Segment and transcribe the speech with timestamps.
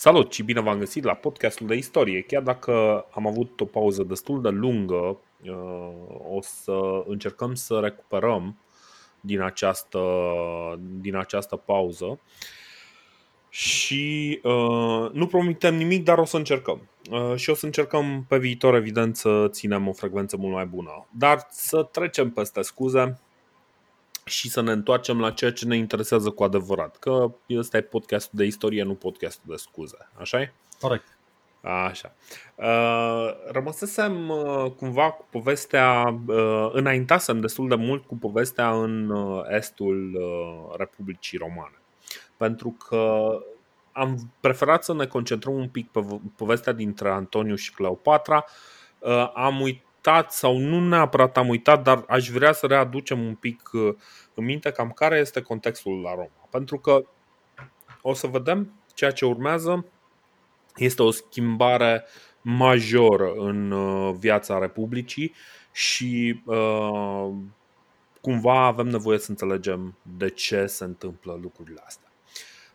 [0.00, 2.22] Salut și bine v-am găsit la podcastul de istorie.
[2.22, 5.92] Chiar dacă am avut o pauză destul de lungă, uh,
[6.36, 8.56] o să încercăm să recuperăm
[9.20, 10.00] din această,
[11.00, 12.20] din această pauză.
[13.48, 16.88] Și uh, nu promitem nimic, dar o să încercăm.
[17.10, 21.06] Uh, și o să încercăm pe viitor, evident, să ținem o frecvență mult mai bună.
[21.10, 23.20] Dar să trecem peste scuze
[24.30, 26.96] și să ne întoarcem la ceea ce ne interesează cu adevărat.
[26.96, 30.08] Că ăsta e podcastul de istorie, nu podcastul de scuze.
[30.18, 30.52] așa e?
[30.80, 31.18] Corect.
[31.62, 32.14] Așa.
[32.54, 39.42] Uh, rămăsesem uh, cumva cu povestea, uh, înaintasem destul de mult cu povestea în uh,
[39.48, 41.78] estul uh, Republicii Romane.
[42.36, 43.32] Pentru că
[43.92, 46.00] am preferat să ne concentrăm un pic pe
[46.36, 48.44] povestea dintre Antoniu și Cleopatra.
[48.98, 49.60] Uh, am
[50.00, 53.94] uitat, sau nu neapărat am uitat, dar aș vrea să readucem un pic uh,
[54.34, 56.48] în minte cam care este contextul la Roma.
[56.50, 57.04] Pentru că
[58.02, 59.86] o să vedem ceea ce urmează
[60.76, 62.04] este o schimbare
[62.40, 65.34] majoră în uh, viața Republicii
[65.72, 67.30] și uh,
[68.20, 72.09] cumva avem nevoie să înțelegem de ce se întâmplă lucrurile astea.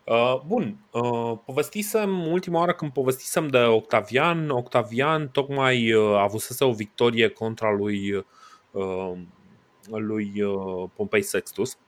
[0.06, 4.50] Uh, bun, uh, povestisem ultima oară când povestisem de Octavian.
[4.50, 8.24] Octavian tocmai uh, avusese o victorie contra lui,
[8.70, 9.12] uh,
[9.90, 11.78] lui uh, Pompei Sextus,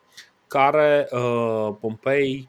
[0.46, 2.48] care uh, Pompei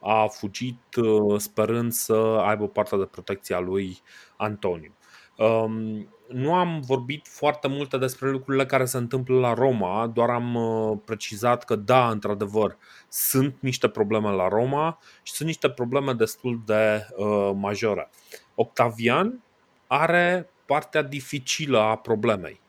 [0.00, 3.98] a fugit uh, sperând să aibă partea de protecția lui
[4.36, 4.94] Antoniu.
[5.36, 10.54] Um, nu am vorbit foarte multe despre lucrurile care se întâmplă la Roma, doar am
[10.54, 12.76] uh, precizat că da, într-adevăr,
[13.08, 18.10] sunt niște probleme la Roma și sunt niște probleme destul de uh, majore.
[18.54, 19.42] Octavian
[19.86, 22.60] are partea dificilă a problemei.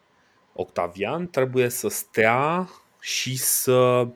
[0.53, 4.07] Octavian trebuie să stea și să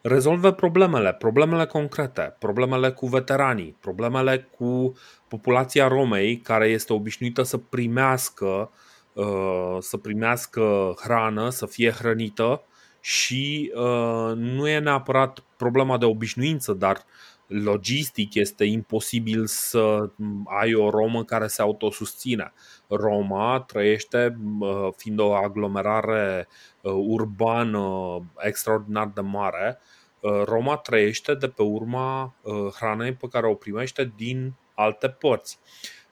[0.00, 4.96] rezolve problemele, problemele concrete, problemele cu veteranii, problemele cu
[5.28, 8.70] populația Romei care este obișnuită să primească
[9.12, 12.62] uh, să primească hrană, să fie hrănită
[13.00, 17.04] și uh, nu e neapărat problema de obișnuință, dar
[17.48, 20.10] logistic este imposibil să
[20.44, 22.52] ai o Romă care se autosusține.
[22.88, 26.48] Roma trăiește, uh, fiind o aglomerare
[26.82, 29.78] urbană extraordinar de mare,
[30.20, 35.58] Uh, Roma trăiește de pe urma uh, hranei pe care o primește din alte părți.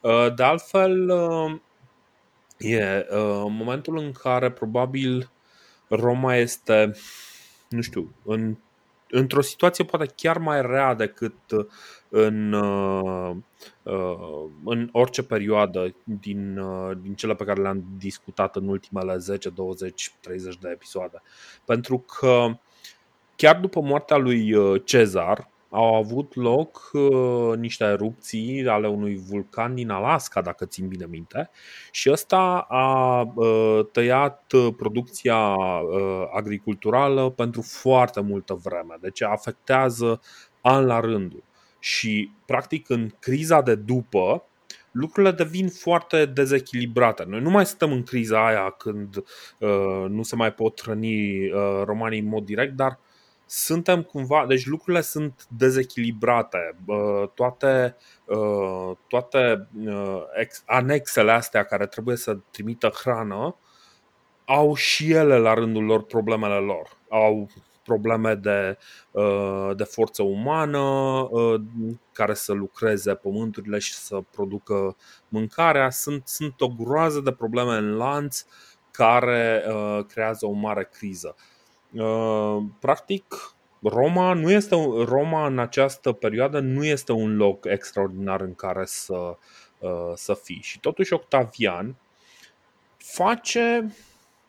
[0.01, 1.11] Uh, de altfel,
[2.59, 3.07] e
[3.49, 5.31] momentul în care probabil
[5.89, 6.93] Roma este,
[7.69, 8.57] nu știu, în,
[9.11, 11.35] într-o situație poate chiar mai rea decât
[12.09, 12.53] în,
[14.65, 16.61] în orice perioadă din,
[17.03, 21.23] din cele pe care le-am discutat în ultimele 10, 20, 30 de episoade.
[21.65, 22.59] Pentru că
[23.37, 29.75] Chiar după moartea lui uh, Cezar, au avut loc uh, niște erupții ale unui vulcan
[29.75, 31.51] din Alaska, dacă țin bine minte,
[31.91, 38.97] și ăsta a uh, tăiat uh, producția uh, agriculturală pentru foarte multă vreme.
[39.01, 40.21] Deci afectează
[40.61, 41.43] an la rândul.
[41.79, 44.45] Și, practic, în criza de după,
[44.91, 47.25] lucrurile devin foarte dezechilibrate.
[47.29, 51.83] Noi nu mai suntem în criza aia când uh, nu se mai pot hrăni uh,
[51.85, 52.99] romanii în mod direct, dar
[53.47, 56.77] suntem cumva, deci lucrurile sunt dezechilibrate.
[57.35, 57.97] Toate,
[59.09, 59.69] toate
[60.67, 63.57] anexele astea care trebuie să trimită hrană
[64.45, 66.97] au și ele la rândul lor problemele lor.
[67.09, 67.49] Au
[67.83, 68.79] probleme de,
[69.77, 71.29] de forță umană
[72.13, 74.97] care să lucreze pământurile și să producă
[75.29, 75.91] mâncarea.
[75.91, 78.45] Sunt, sunt o groază de probleme în lanț
[78.91, 79.65] care
[80.09, 81.37] creează o mare criză.
[81.99, 84.75] Uh, practic, Roma nu este
[85.05, 89.37] Roma în această perioadă nu este un loc extraordinar în care să,
[89.79, 90.61] uh, să fii.
[90.63, 91.97] Și totuși Octavian
[92.97, 93.95] face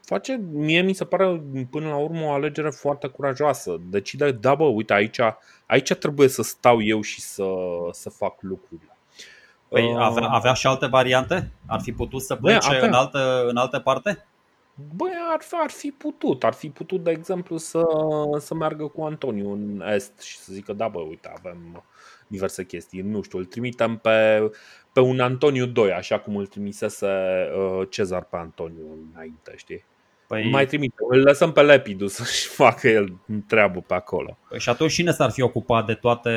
[0.07, 3.77] face, mie mi se pare până la urmă o alegere foarte curajoasă.
[3.89, 5.19] Decide, da bă, uite aici,
[5.65, 7.45] aici trebuie să stau eu și să,
[7.91, 8.97] să fac lucrurile.
[9.67, 11.51] Păi uh, avea, avea și alte variante?
[11.65, 14.25] Ar fi putut să plece în, altă, în altă parte?
[14.95, 17.83] Băi, ar, ar fi putut, ar fi putut, de exemplu, să,
[18.39, 21.83] să meargă cu Antoniu în Est și să zică, da, bă, uite, avem
[22.27, 24.49] diverse chestii, nu știu, îl trimitem pe,
[24.93, 29.83] pe un Antoniu 2, așa cum îl trimisese uh, Cezar pe Antoniu înainte, știi?
[30.27, 30.49] Păi...
[30.49, 34.37] Mai trimite, îl lăsăm pe Lepidus să-și facă el treabă pe acolo.
[34.49, 36.31] Păi și atunci cine s-ar fi ocupat de toate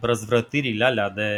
[0.00, 1.30] răzvrătirile alea, de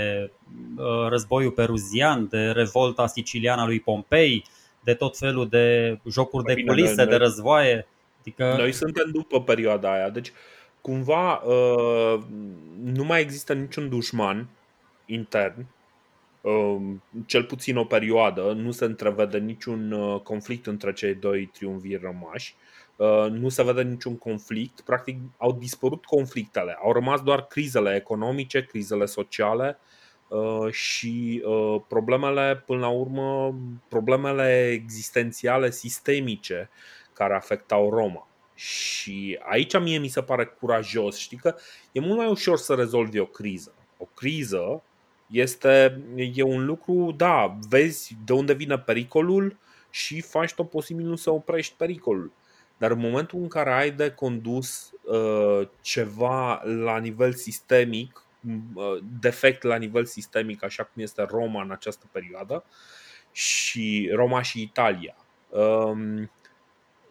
[0.76, 4.44] uh, războiul peruzian, de revolta siciliană lui Pompei,
[4.86, 7.86] de tot felul de jocuri de bine, culise, noi, de războaie.
[8.20, 8.54] Adică...
[8.56, 10.32] Noi suntem după perioada aia, deci
[10.80, 12.22] cumva uh,
[12.82, 14.48] nu mai există niciun dușman
[15.06, 15.66] intern,
[16.40, 22.02] um, cel puțin o perioadă, nu se întrevede niciun uh, conflict între cei doi triumviri
[22.02, 22.54] rămași,
[22.96, 28.64] uh, nu se vede niciun conflict, practic au dispărut conflictele, au rămas doar crizele economice,
[28.64, 29.78] crizele sociale
[30.70, 31.42] și
[31.88, 33.54] problemele, până la urmă,
[33.88, 36.70] problemele existențiale sistemice
[37.12, 38.28] care afectau Roma.
[38.54, 41.16] Și aici mie mi se pare curajos.
[41.16, 41.54] Știi că
[41.92, 43.72] e mult mai ușor să rezolvi o criză.
[43.98, 44.82] O criză
[45.26, 46.02] este
[46.34, 49.56] e un lucru, da, vezi de unde vine pericolul
[49.90, 52.32] și faci tot posibilul să oprești pericolul.
[52.78, 58.25] Dar în momentul în care ai de condus uh, ceva la nivel sistemic, uh,
[59.20, 62.64] defect la nivel sistemic, așa cum este Roma în această perioadă,
[63.32, 65.16] și Roma și Italia,
[65.48, 66.26] uh,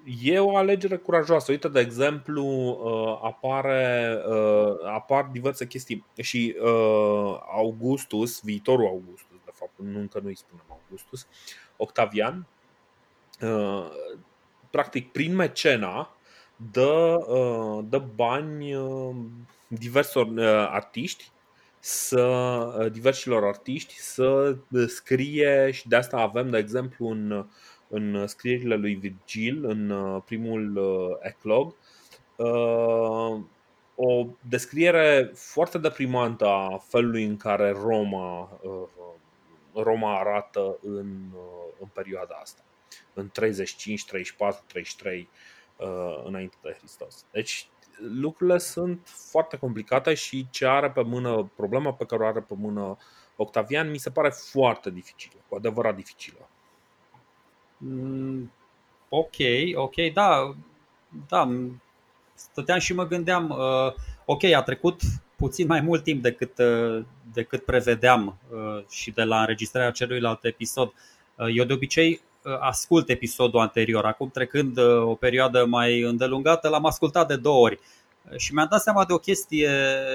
[0.06, 1.52] E o alegere curajoasă.
[1.52, 6.06] Uite, de exemplu, uh, apare, uh, apar diverse chestii.
[6.22, 11.28] Și uh, Augustus, viitorul Augustus, de fapt, încă nu îi spunem Augustus,
[11.78, 12.48] Octavian,
[14.70, 16.15] practic, prin mecena,
[16.72, 17.18] dă,
[17.90, 18.76] dă bani
[19.68, 20.28] diversor
[20.70, 21.30] artiști
[21.80, 24.56] să diversilor artiști să
[24.88, 27.46] scrie și de asta avem, de exemplu, în
[27.88, 31.76] în scrierile lui Virgil, în uh, primul uh, eclog,
[32.36, 33.42] uh,
[33.96, 38.60] o descriere foarte deprimantă a felului în care Roma,
[39.74, 41.16] Roma arată în,
[41.80, 42.62] în perioada asta,
[43.14, 45.30] în 35, 34, 33
[46.24, 47.26] înainte de Hristos.
[47.32, 47.70] Deci
[48.00, 52.54] lucrurile sunt foarte complicate și ce are pe mână, problema pe care o are pe
[52.58, 52.98] mână
[53.36, 56.50] Octavian mi se pare foarte dificilă, cu adevărat dificilă.
[57.78, 58.52] Mm,
[59.10, 59.36] ok,
[59.74, 60.56] ok, da,
[61.28, 61.50] da,
[62.34, 63.94] stăteam și mă gândeam, uh,
[64.26, 65.02] ok, a trecut
[65.36, 70.94] puțin mai mult timp decât, uh, decât prevedeam uh, și de la înregistrarea celuilalt episod.
[71.36, 72.20] Uh, eu de obicei uh,
[72.60, 77.80] ascult episodul anterior, acum trecând uh, o perioadă mai îndelungată, l-am ascultat de două ori
[78.32, 79.70] uh, și mi-am dat seama de o chestie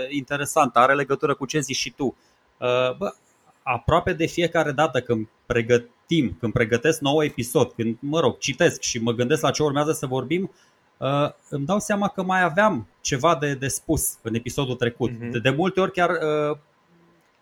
[0.09, 2.05] interesantă, are legătură cu ce zici și tu.
[2.05, 3.15] Uh, bă,
[3.63, 8.99] aproape de fiecare dată când pregătim, când pregătesc nou episod, când, mă rog, citesc și
[8.99, 10.51] mă gândesc la ce urmează să vorbim,
[10.97, 15.11] uh, îmi dau seama că mai aveam ceva de, de spus în episodul trecut.
[15.11, 15.31] Uh-huh.
[15.31, 16.57] De, de multe ori chiar, uh,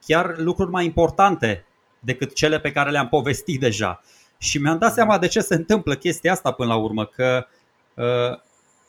[0.07, 1.65] chiar lucruri mai importante
[2.01, 4.03] decât cele pe care le-am povestit deja.
[4.39, 4.95] Și mi-am dat uh-huh.
[4.95, 7.47] seama de ce se întâmplă chestia asta până la urmă, că
[7.95, 8.39] uh,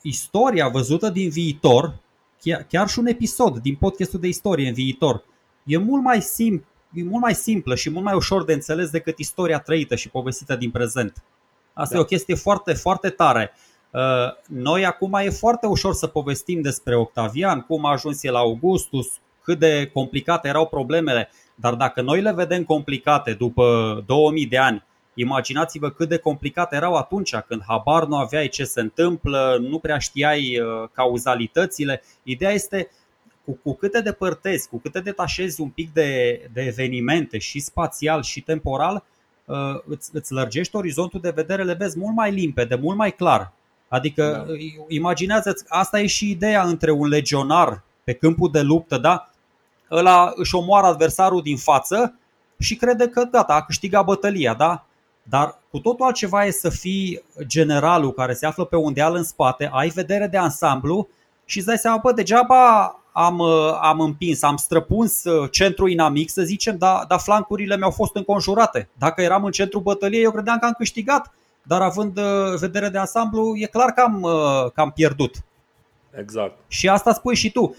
[0.02, 1.98] istoria văzută din viitor,
[2.42, 5.24] chiar, chiar și un episod din podcastul de istorie în viitor,
[5.64, 9.18] e mult mai simplu e mult mai simplă și mult mai ușor de înțeles decât
[9.18, 11.24] istoria trăită și povestită din prezent.
[11.74, 12.00] Asta da.
[12.00, 13.52] e o chestie foarte, foarte tare.
[13.92, 14.02] Uh,
[14.48, 19.08] noi acum e foarte ușor să povestim despre Octavian, cum a ajuns el la Augustus,
[19.44, 24.84] cât de complicate erau problemele, dar dacă noi le vedem complicate după 2000 de ani,
[25.20, 29.98] imaginați-vă cât de complicate erau atunci când habar nu aveai ce se întâmplă, nu prea
[29.98, 32.04] știai uh, cauzalitățile.
[32.24, 32.90] Ideea este
[33.46, 37.60] cu, cu cât te depărtezi, cu cât te detașezi un pic de, de evenimente și
[37.60, 39.04] spațial și temporal,
[39.46, 39.56] uh,
[39.86, 43.52] îți, îți lărgești orizontul de vedere, le vezi mult mai limpede, mult mai clar.
[43.88, 44.54] Adică da.
[44.88, 49.30] imaginează-ți, asta e și ideea între un legionar pe câmpul de luptă, da?
[49.92, 52.14] Ăla își omoară adversarul din față
[52.60, 54.86] și crede că gata, a câștigat bătălia, da?
[55.30, 59.24] Dar cu totul altceva e să fii generalul care se află pe un deal în
[59.24, 61.08] spate, ai vedere de ansamblu
[61.46, 66.30] și îți dai seama, bă, degeaba am, uh, am împins, am străpuns uh, centrul inamic,
[66.30, 68.90] să zicem, dar, dar flancurile mi-au fost înconjurate.
[68.98, 71.34] Dacă eram în centrul bătăliei, eu credeam că am câștigat,
[71.64, 74.22] dar având uh, vedere de ansamblu, e clar că am,
[74.74, 75.36] că am pierdut.
[76.20, 76.58] Exact.
[76.68, 77.76] Și asta spui și tu.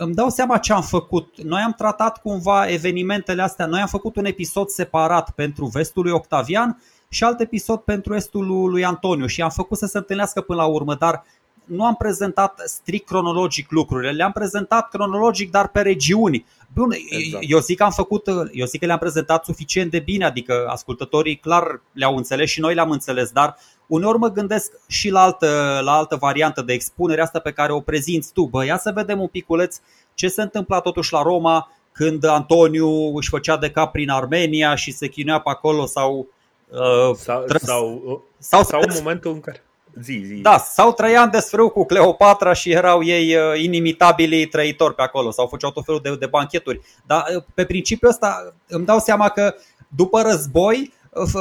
[0.00, 1.42] Îmi dau seama ce am făcut.
[1.42, 6.12] Noi am tratat cumva evenimentele astea, noi am făcut un episod separat pentru vestul lui
[6.12, 10.60] Octavian și alt episod pentru estul lui Antoniu și am făcut să se întâlnească până
[10.60, 11.24] la urmă, dar
[11.64, 16.46] nu am prezentat strict cronologic lucrurile, le-am prezentat cronologic, dar pe regiuni.
[16.74, 17.44] Bun, exact.
[17.48, 21.36] eu zic că am făcut, eu zic că le-am prezentat suficient de bine, adică ascultătorii
[21.36, 23.56] clar le-au înțeles și noi le-am înțeles, dar
[23.88, 27.80] uneori mă gândesc și la altă, la altă variantă de expunere, asta pe care o
[27.80, 28.46] prezinți tu.
[28.46, 29.76] Bă, ia să vedem un piculeț
[30.14, 34.90] ce se întâmpla totuși la Roma când Antoniu își făcea de cap prin Armenia și
[34.90, 36.26] se chinuia pe acolo sau
[36.70, 39.62] Uh, sau, sau, sau, sau în momentul în care
[40.02, 40.34] Zi, zi.
[40.34, 45.46] Da, sau Traian desfrâu cu Cleopatra și erau ei uh, inimitabili trăitori pe acolo sau
[45.46, 46.80] făceau tot felul de, de bancheturi.
[47.06, 49.54] Dar uh, pe principiul ăsta îmi dau seama că
[49.88, 50.97] după război uh,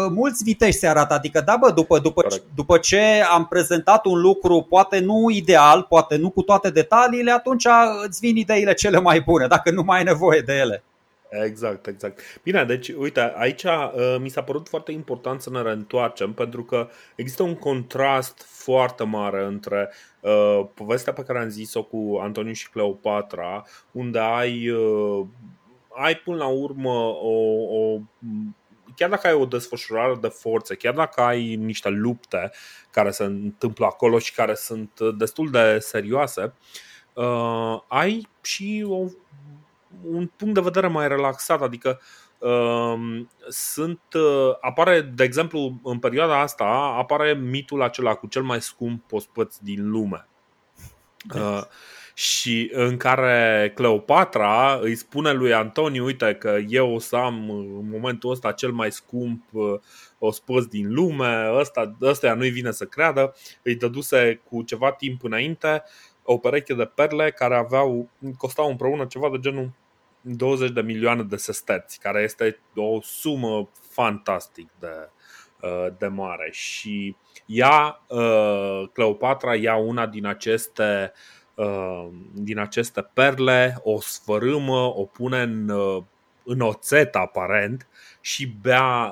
[0.09, 4.65] mulți vitești se arată, adică da bă, după, după, după ce am prezentat un lucru
[4.69, 7.65] poate nu ideal, poate nu cu toate detaliile, atunci
[8.05, 10.83] îți vin ideile cele mai bune, dacă nu mai ai nevoie de ele.
[11.29, 12.19] Exact, exact.
[12.43, 16.88] Bine, deci, uite, aici uh, mi s-a părut foarte important să ne reîntoarcem pentru că
[17.15, 22.69] există un contrast foarte mare între uh, povestea pe care am zis-o cu Antoniu și
[22.69, 25.25] Cleopatra, unde ai, uh,
[25.95, 27.38] ai până la urmă o,
[27.77, 28.00] o
[28.98, 32.51] chiar dacă ai o desfășurare de forțe, chiar dacă ai niște lupte
[32.92, 36.54] care se întâmplă acolo și care sunt destul de serioase,
[37.13, 39.06] uh, ai și o
[40.04, 42.01] un punct de vedere mai relaxat, adică
[42.38, 46.66] uh, sunt, uh, apare, de exemplu, în perioada asta
[46.98, 50.27] apare mitul acela cu cel mai scump ospăț din lume.
[51.36, 51.62] Uh,
[52.17, 57.89] și în care Cleopatra îi spune lui Antoniu, uite că eu o să am în
[57.89, 59.79] momentul ăsta cel mai scump uh,
[60.19, 65.83] ospăț din lume, ăsta, ăsta nu-i vine să creadă, îi dăduse cu ceva timp înainte
[66.24, 69.71] o pereche de perle care aveau, costau împreună ceva de genul
[70.21, 75.09] 20 de milioane de sesterți, care este o sumă fantastic de,
[75.62, 76.50] uh, de mare.
[76.51, 81.37] Și ea, uh, Cleopatra, ia una din aceste, uh,
[82.34, 85.72] din aceste perle, o sfărâmă, o pune în,
[86.44, 87.88] în oțet aparent
[88.22, 89.12] și bea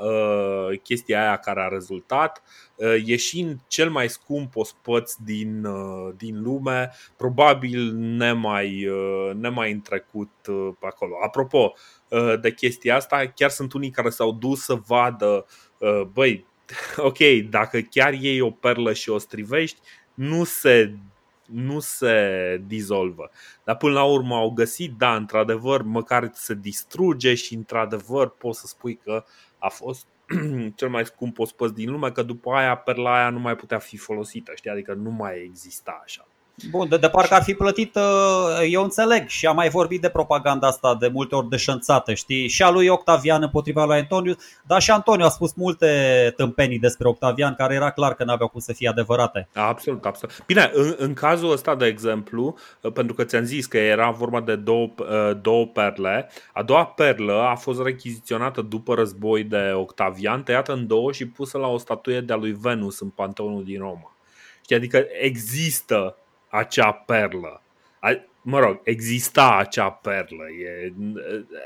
[0.83, 2.43] chestia aia care a rezultat
[2.75, 9.81] Uh, ieșind cel mai scump ospăț din, uh, din lume, probabil nemai, uh, nemai în
[9.81, 10.31] trecut
[10.79, 11.13] pe acolo.
[11.25, 11.73] Apropo
[12.41, 15.45] de chestia asta, chiar sunt unii care s-au dus să vadă,
[16.13, 16.45] băi,
[16.97, 17.17] ok,
[17.49, 19.79] dacă chiar iei o perlă și o strivești,
[20.13, 20.95] nu se
[21.45, 23.29] nu se dizolvă.
[23.63, 28.67] Dar până la urmă au găsit, da, într-adevăr, măcar se distruge și într-adevăr poți să
[28.67, 29.23] spui că
[29.57, 30.07] a fost
[30.75, 33.97] cel mai scump ospăț din lume, că după aia perla aia nu mai putea fi
[33.97, 34.69] folosită, știi?
[34.69, 36.27] adică nu mai exista așa.
[36.69, 40.09] Bun, de, de parcă ar fi plătit, uh, eu înțeleg și am mai vorbit de
[40.09, 42.47] propaganda asta de multe ori deșanțată, știi?
[42.47, 44.35] Și a lui Octavian împotriva lui Antoniu,
[44.67, 48.59] dar și Antoniu a spus multe tâmpenii despre Octavian care era clar că n-aveau cum
[48.59, 49.47] să fie adevărate.
[49.53, 50.43] Absolut, absolut.
[50.45, 54.41] Bine, în, în cazul ăsta, de exemplu, uh, pentru că ți-am zis că era vorba
[54.41, 60.43] de două, uh, două perle, a doua perlă a fost rechiziționată după război de Octavian,
[60.43, 64.15] tăiată în două și pusă la o statuie de-a lui Venus în Panteonul din Roma.
[64.61, 64.75] Știi?
[64.75, 66.15] Adică există
[66.55, 67.61] acea perlă.
[68.41, 70.43] Mă rog, exista acea perlă.
[70.63, 70.93] E,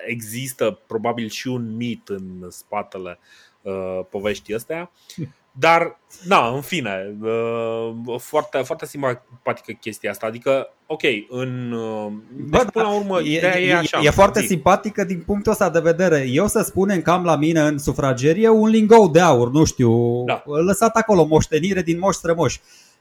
[0.08, 3.20] există probabil și un mit în spatele
[3.62, 4.92] uh, poveștii astea.
[5.52, 10.26] Dar, da, în fine, uh, foarte, foarte simpatică chestia asta.
[10.26, 11.72] Adică, ok, în.
[11.72, 14.00] Uh, deci, până la urmă, e, e, așa.
[14.04, 14.48] E foarte zi.
[14.48, 16.26] simpatică din punctul ăsta de vedere.
[16.28, 20.24] Eu să spunem că am la mine în sufragerie un lingou de aur, nu știu,
[20.26, 20.44] da.
[20.46, 22.60] lăsat acolo, moștenire din moș strămoși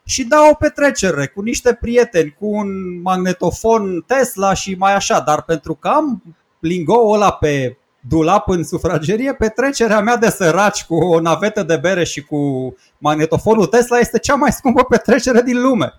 [0.08, 5.42] și da o petrecere cu niște prieteni, cu un magnetofon Tesla și mai așa, dar
[5.42, 6.22] pentru că am
[6.58, 12.04] lingoul ăla pe dulap în sufragerie, petrecerea mea de săraci cu o navetă de bere
[12.04, 12.38] și cu
[12.98, 15.92] magnetofonul Tesla este cea mai scumpă petrecere din lume.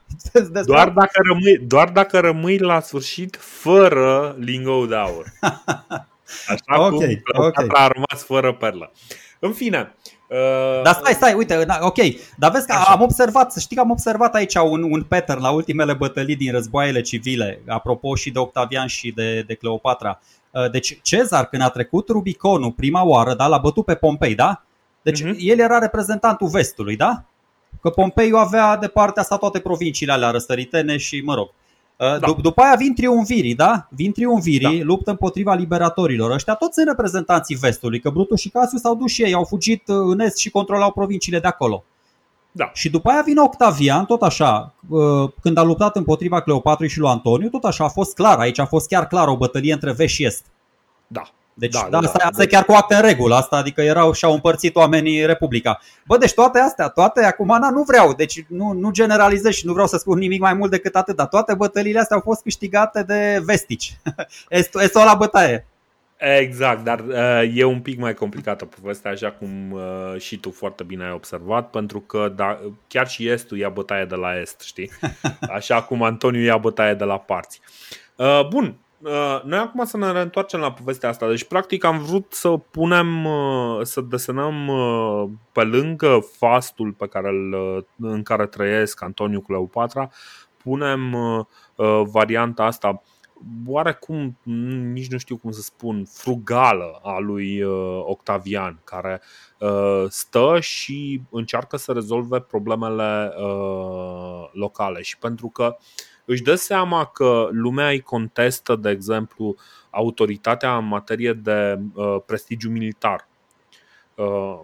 [0.65, 5.25] Doar dacă rămâi, doar dacă rămâi la sfârșit fără lingou de aur.
[6.47, 7.67] Așa okay, cum okay.
[7.69, 8.91] a rămas fără perlă.
[9.39, 9.95] În fine,
[10.29, 11.97] Uh, Dar stai, stai, uite, ok.
[12.37, 12.91] Dar vezi că Așa.
[12.91, 16.51] am observat, să știi că am observat aici un, un pattern la ultimele bătălii din
[16.51, 20.19] războaiele civile, apropo și de Octavian și de, de Cleopatra.
[20.51, 24.63] Uh, deci Cezar, când a trecut Rubiconul prima oară, da, l-a bătut pe Pompei, da?
[25.01, 25.35] Deci uh-huh.
[25.37, 27.23] el era reprezentantul vestului, da?
[27.81, 31.49] Că Pompeiu avea de partea asta toate provinciile alea răsăritene și, mă rog,
[31.99, 32.33] da.
[32.33, 33.87] D- după aia vin triumvirii, da?
[33.89, 34.83] Vin triumvirii, da.
[34.85, 36.31] luptă împotriva liberatorilor.
[36.31, 39.87] Ăștia toți sunt reprezentanții vestului, că Brutus și Cassius s-au dus și ei, au fugit
[39.87, 41.83] uh, în est și controlau provinciile de acolo.
[42.51, 42.71] Da.
[42.73, 47.09] Și după aia vine Octavian, tot așa, uh, când a luptat împotriva Cleopatrei și lui
[47.09, 50.13] Antoniu, tot așa a fost clar, aici a fost chiar clar o bătălie între vest
[50.13, 50.45] și est.
[51.07, 51.21] Da.
[51.59, 52.45] Deci, da, da, da, asta, asta deci...
[52.45, 55.79] e chiar cu acte în regulă, asta, adică erau și-au împărțit oamenii Republica.
[56.05, 59.71] Bă, deci toate astea, toate, acum na, nu vreau, deci nu, nu generalizez și nu
[59.71, 63.03] vreau să spun nimic mai mult decât atât, dar toate bătăliile astea au fost câștigate
[63.03, 63.97] de vestici.
[64.49, 65.67] este, este o la bătaie.
[66.17, 70.83] Exact, dar uh, e un pic mai complicată povestea, așa cum uh, și tu foarte
[70.83, 74.91] bine ai observat, pentru că da, chiar și Estul ia bătaie de la Est, știi?
[75.57, 77.61] Așa cum Antoniu ia bătaie de la parți.
[78.15, 78.88] Uh, bun, Uh,
[79.43, 81.27] noi acum să ne reîntoarcem la povestea asta.
[81.27, 87.29] Deci, practic, am vrut să punem, uh, să desenăm uh, pe lângă fastul pe care
[87.29, 90.09] îl, în care trăiesc Antoniu Cleopatra,
[90.63, 91.15] punem
[92.11, 93.01] varianta asta
[93.67, 94.37] oarecum,
[94.93, 97.63] nici nu știu cum să spun, frugală a lui
[98.03, 99.21] Octavian, care
[100.07, 103.31] stă și încearcă să rezolve problemele
[104.51, 105.01] locale.
[105.01, 105.77] Și pentru că
[106.29, 109.55] își dă seama că lumea îi contestă, de exemplu,
[109.89, 113.27] autoritatea în materie de uh, prestigiu militar.
[114.15, 114.59] Uh,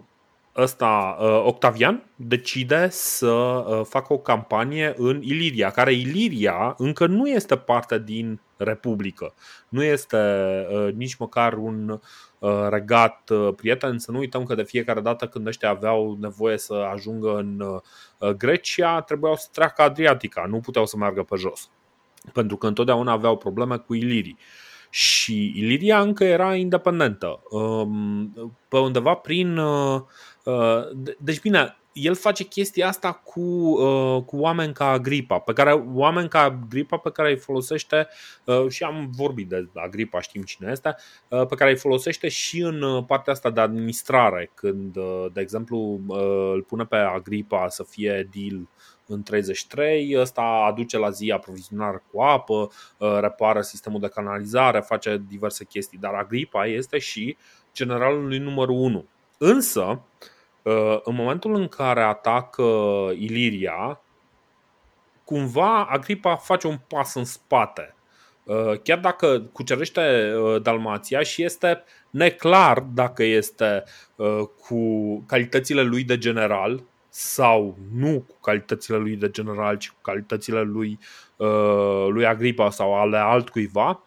[0.56, 7.28] ăsta, uh, Octavian, decide să uh, facă o campanie în Iliria, care Iliria încă nu
[7.28, 9.34] este parte din Republică.
[9.68, 10.16] Nu este
[10.70, 12.00] uh, nici măcar un
[12.68, 13.98] regat prieten.
[13.98, 17.80] Să nu uităm că de fiecare dată când ăștia aveau nevoie să ajungă în
[18.36, 21.70] Grecia, trebuiau să treacă Adriatica, nu puteau să meargă pe jos.
[22.32, 24.38] Pentru că întotdeauna aveau probleme cu Ilirii
[24.90, 27.42] și Iliria încă era independentă.
[27.50, 29.58] Um, pe undeva prin
[30.46, 30.82] Uh,
[31.18, 36.28] deci bine, el face chestia asta cu, uh, cu oameni ca Agripa, pe care, oameni
[36.28, 38.08] ca Agripa pe care îi folosește
[38.44, 40.96] uh, și am vorbit de Agripa, știm cine este,
[41.28, 44.96] pe care îi folosește și în partea asta de administrare, când,
[45.32, 46.00] de exemplu,
[46.52, 48.68] îl pune pe Agripa să fie deal
[49.06, 52.70] în 33, ăsta aduce la zi aprovizionare cu apă,
[53.20, 57.36] repară sistemul de canalizare, face diverse chestii, dar Agripa este și
[57.74, 59.04] generalul lui numărul 1.
[59.38, 60.35] Însă, uh, Uh,
[61.02, 62.62] în momentul în care atacă
[63.14, 64.00] Iliria,
[65.24, 67.94] cumva Agripa face un pas în spate.
[68.44, 73.84] Uh, chiar dacă cucerește uh, Dalmația și este neclar dacă este
[74.60, 80.60] cu calitățile lui de general sau nu cu calitățile lui de general, ci cu calitățile
[80.60, 80.98] lui,
[82.08, 84.02] lui Agripa sau ale altcuiva,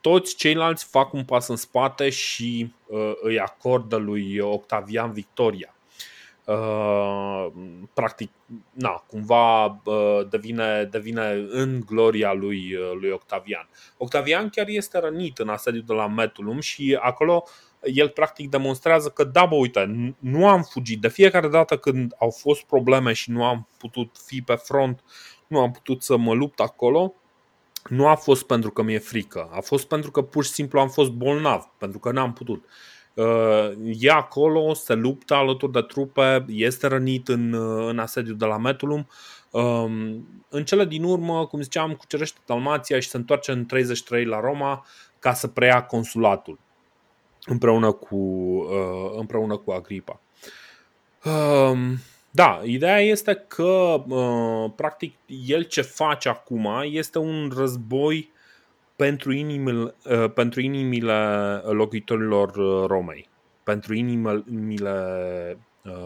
[0.00, 5.72] toți ceilalți fac un pas în spate și uh, îi acordă lui Octavian victoria.
[6.44, 7.46] Uh,
[7.94, 8.30] practic,
[8.72, 13.68] na, cumva uh, devine, devine în gloria lui, uh, lui Octavian.
[13.96, 17.44] Octavian chiar este rănit în asediul de la Metulum și acolo
[17.82, 21.00] el practic demonstrează că da, bă, uite, nu am fugit.
[21.00, 25.04] De fiecare dată când au fost probleme și nu am putut fi pe front,
[25.46, 27.14] nu am putut să mă lupt acolo,
[27.88, 30.88] nu a fost pentru că mi-e frică, a fost pentru că pur și simplu am
[30.88, 32.64] fost bolnav, pentru că n-am putut.
[33.14, 38.44] Uh, e acolo, se luptă alături de trupe, este rănit în, uh, în asediu de
[38.44, 39.08] la Metulum.
[39.50, 44.40] Um, în cele din urmă, cum ziceam, cucerește Dalmația și se întoarce în 33 la
[44.40, 44.86] Roma
[45.18, 46.58] ca să preia consulatul
[47.44, 50.20] împreună cu, uh, împreună cu Agripa.
[52.38, 55.14] Um, da, ideea este că, uh, practic,
[55.46, 58.30] el ce face acum este un război
[58.96, 61.16] pentru inimile, uh, pentru inimile
[61.64, 63.28] locuitorilor uh, Romei,
[63.62, 65.58] pentru inimile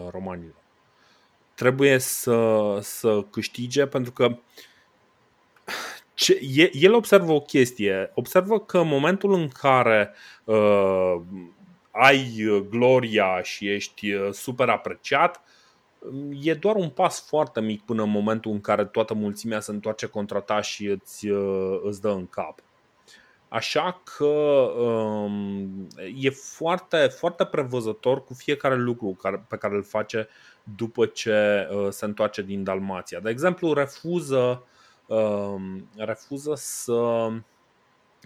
[0.09, 0.61] romanilor.
[1.55, 4.37] Trebuie să, să câștige pentru că
[6.13, 6.39] ce,
[6.73, 11.15] el observă o chestie, observă că în momentul în care uh,
[11.91, 15.43] ai gloria și ești super apreciat,
[16.41, 20.05] e doar un pas foarte mic până în momentul în care toată mulțimea se întoarce
[20.05, 22.59] contra ta și îți, uh, îți dă în cap.
[23.53, 30.27] Așa că um, e foarte, foarte prevăzător cu fiecare lucru care, pe care îl face
[30.75, 33.19] după ce uh, se întoarce din Dalmația.
[33.19, 34.63] De exemplu, refuză,
[35.05, 37.31] um, refuză să,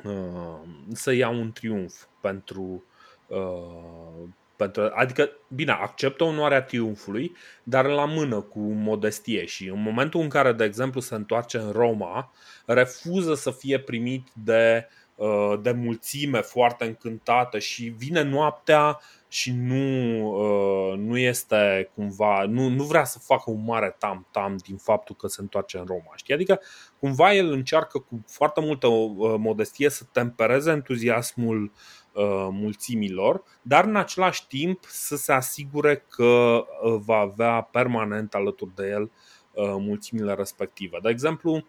[0.04, 0.60] uh,
[0.94, 2.84] să ia un triumf pentru,
[3.28, 10.22] uh, pentru, adică, bine, acceptă onoarea triumfului, dar la mână cu modestie și în momentul
[10.22, 12.32] în care, de exemplu, se întoarce în Roma,
[12.66, 20.26] refuză să fie primit de, uh, de mulțime foarte încântată și vine noaptea și nu,
[20.28, 25.28] uh, nu este cumva, nu, nu vrea să facă un mare tam-tam din faptul că
[25.28, 26.12] se întoarce în Roma.
[26.16, 26.34] Știi?
[26.34, 26.60] Adică
[27.00, 31.70] cumva el încearcă cu foarte multă uh, modestie să tempereze entuziasmul uh,
[32.07, 32.07] Uh,
[32.52, 38.88] mulțimilor, dar în același timp să se asigure că uh, va avea permanent alături de
[38.88, 41.00] el uh, mulțimile respective.
[41.02, 41.66] De exemplu,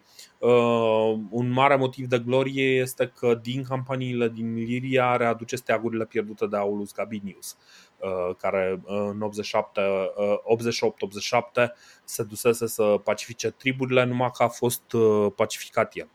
[1.29, 6.57] un mare motiv de glorie este că din campaniile din Liria readuce steagurile pierdute de
[6.57, 7.57] Aulus Gabinius,
[8.37, 9.29] care în
[11.65, 11.67] 88-87
[12.03, 14.95] se dusese să pacifice triburile, numai că a fost
[15.35, 16.09] pacificat el.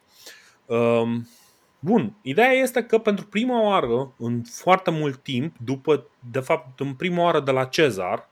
[1.84, 6.80] Um, Bun, ideea este că pentru prima oară, în foarte mult timp, după, de fapt,
[6.80, 8.28] în prima oară de la Cezar,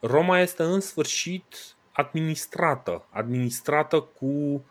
[0.00, 4.64] Roma este în sfârșit administrată, administrată cu,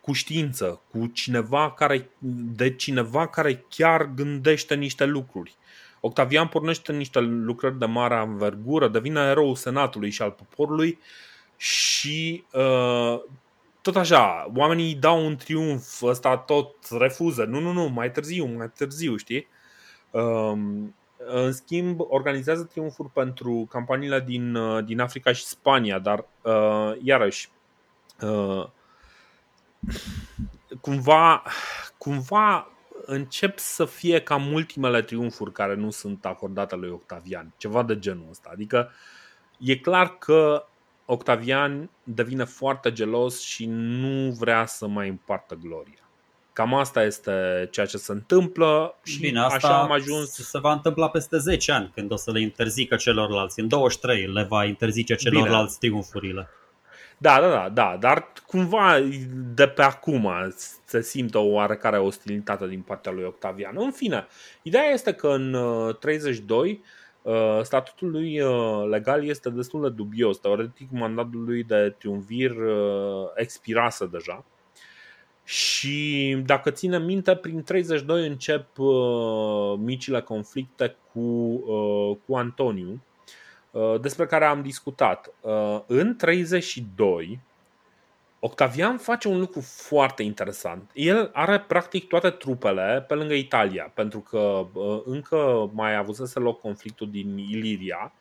[0.00, 2.08] cu știință, cu cineva care,
[2.54, 5.54] de cineva care chiar gândește niște lucruri.
[6.00, 10.98] Octavian pornește niște lucrări de mare învergură, devine erou senatului și al poporului
[11.56, 13.20] și uh,
[13.86, 17.44] tot așa, oamenii dau un triumf, ăsta tot refuză.
[17.44, 19.48] Nu, nu, nu, mai târziu, mai târziu, știi?
[20.10, 26.92] Um, în schimb, organizează triumfuri pentru campaniile din, uh, din Africa și Spania, dar uh,
[27.02, 27.48] iarăși
[28.20, 28.66] uh,
[30.80, 31.42] cumva,
[31.98, 32.70] cumva
[33.04, 38.26] încep să fie cam ultimele triumfuri care nu sunt acordate lui Octavian, ceva de genul
[38.30, 38.50] ăsta.
[38.52, 38.90] Adică
[39.58, 40.66] e clar că
[41.06, 46.00] Octavian devine foarte gelos și nu vrea să mai împartă gloria.
[46.52, 50.30] Cam asta este ceea ce se întâmplă și Bine, asta așa am ajuns.
[50.30, 53.60] Se va întâmpla peste 10 ani când o să le interzică celorlalți.
[53.60, 55.92] În 23 le va interzice celorlalți Bine.
[55.92, 56.48] triumfurile.
[57.18, 59.00] Da, da, da, da, dar cumva
[59.54, 63.74] de pe acum se simte o oarecare ostilitate din partea lui Octavian.
[63.76, 64.26] În fine,
[64.62, 65.56] ideea este că în
[66.00, 66.78] 32 uh, uh,
[67.62, 70.38] statutul lui uh, legal este destul de dubios.
[70.38, 72.52] Teoretic, mandatul lui de triumvir
[73.34, 74.44] expirase deja.
[75.44, 78.66] Și dacă ținem minte, prin 32 încep
[79.78, 81.56] micile conflicte cu,
[82.26, 83.02] cu Antoniu,
[83.76, 85.32] Uh, despre care am discutat.
[85.40, 87.40] Uh, în 32,
[88.46, 90.90] Octavian face un lucru foarte interesant.
[90.94, 96.60] El are practic toate trupele pe lângă Italia, pentru că uh, încă mai avusese loc
[96.60, 98.12] conflictul din Iliria.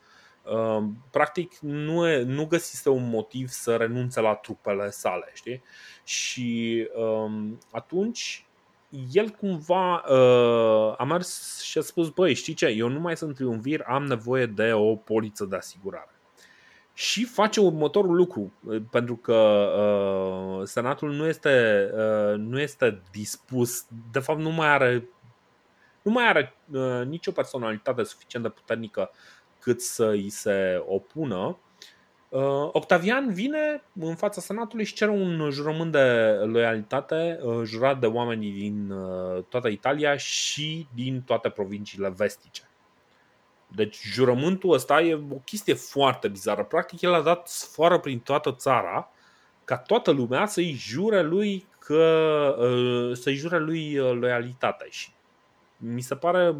[1.12, 5.64] Practic nu, e, nu găsise un motiv să renunțe la trupele sale, știi?
[6.04, 8.46] Și um, atunci
[9.12, 13.36] el cumva uh, a mers și a spus, băi, știi ce, eu nu mai sunt
[13.36, 16.15] triumvir, am nevoie de o poliță de asigurare.
[16.98, 23.86] Și face următorul lucru, uh, pentru că uh, Senatul nu este, uh, nu este dispus,
[24.12, 25.10] de fapt nu mai are,
[26.02, 29.12] nu mai are uh, nicio personalitate suficient de puternică
[29.60, 31.58] cât să îi se opună
[32.36, 38.06] Uh, Octavian vine în fața Senatului și cere un jurământ de loialitate uh, jurat de
[38.06, 42.62] oamenii din uh, toată Italia și din toate provinciile vestice.
[43.76, 46.64] Deci jurământul ăsta e o chestie foarte bizară.
[46.64, 49.10] Practic el a dat sfoară prin toată țara
[49.64, 52.56] ca toată lumea să-i jure lui că
[53.14, 55.10] să-i jure lui loialitate și
[55.78, 56.56] mi se pare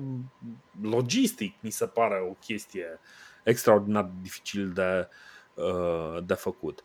[0.82, 3.00] logistic, mi se pare o chestie
[3.44, 5.08] extraordinar de dificil de,
[5.56, 6.84] Uh, de făcut.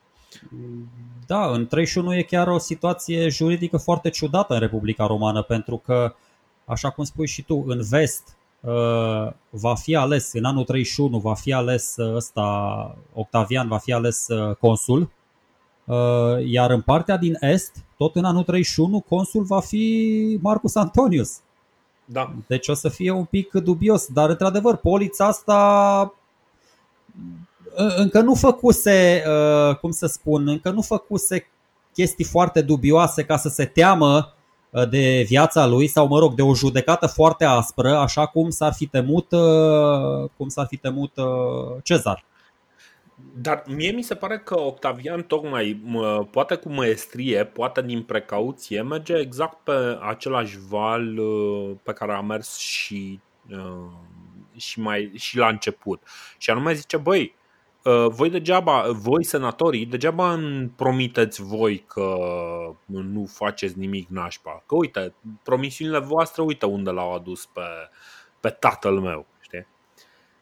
[1.27, 6.15] Da, în 31 e chiar o situație juridică foarte ciudată în Republica Romană, pentru că,
[6.65, 8.40] așa cum spui și tu, în vest uh,
[9.51, 14.27] va fi ales, în anul 31 va fi ales uh, ăsta, Octavian va fi ales
[14.61, 15.11] consul,
[16.45, 21.39] iar în partea din est, tot în anul 31, consul va fi Marcus Antonius.
[22.05, 22.33] Da.
[22.47, 26.15] Deci o să fie un pic dubios, dar într-adevăr, polița asta
[27.75, 31.51] încă nu făcuse, uh, cum să spun, încă nu făcuse
[31.93, 34.40] chestii foarte dubioase ca să se teamă uh,
[34.91, 38.87] de viața lui sau, mă rog, de o judecată foarte aspră, așa cum s-ar fi
[38.87, 41.13] temut, uh, cum s-ar fi temut
[41.83, 42.25] Cezar.
[43.35, 45.83] Dar mie mi se pare că Octavian tocmai
[46.31, 51.21] poate cu măestrie, poate din precauție, merge exact pe același val
[51.83, 53.21] pe care a mers și,
[54.57, 56.03] și, mai, și la început.
[56.39, 57.40] Și anume zice, băi, Uh,
[58.09, 62.17] voi degeaba, voi senatorii, degeaba îmi promiteți voi că
[62.87, 64.63] nu faceți nimic nașpa.
[64.67, 67.67] Că uite, promisiunile voastre, uite unde l-au adus pe,
[68.41, 69.27] pe tatăl meu.
[69.41, 69.67] Știi?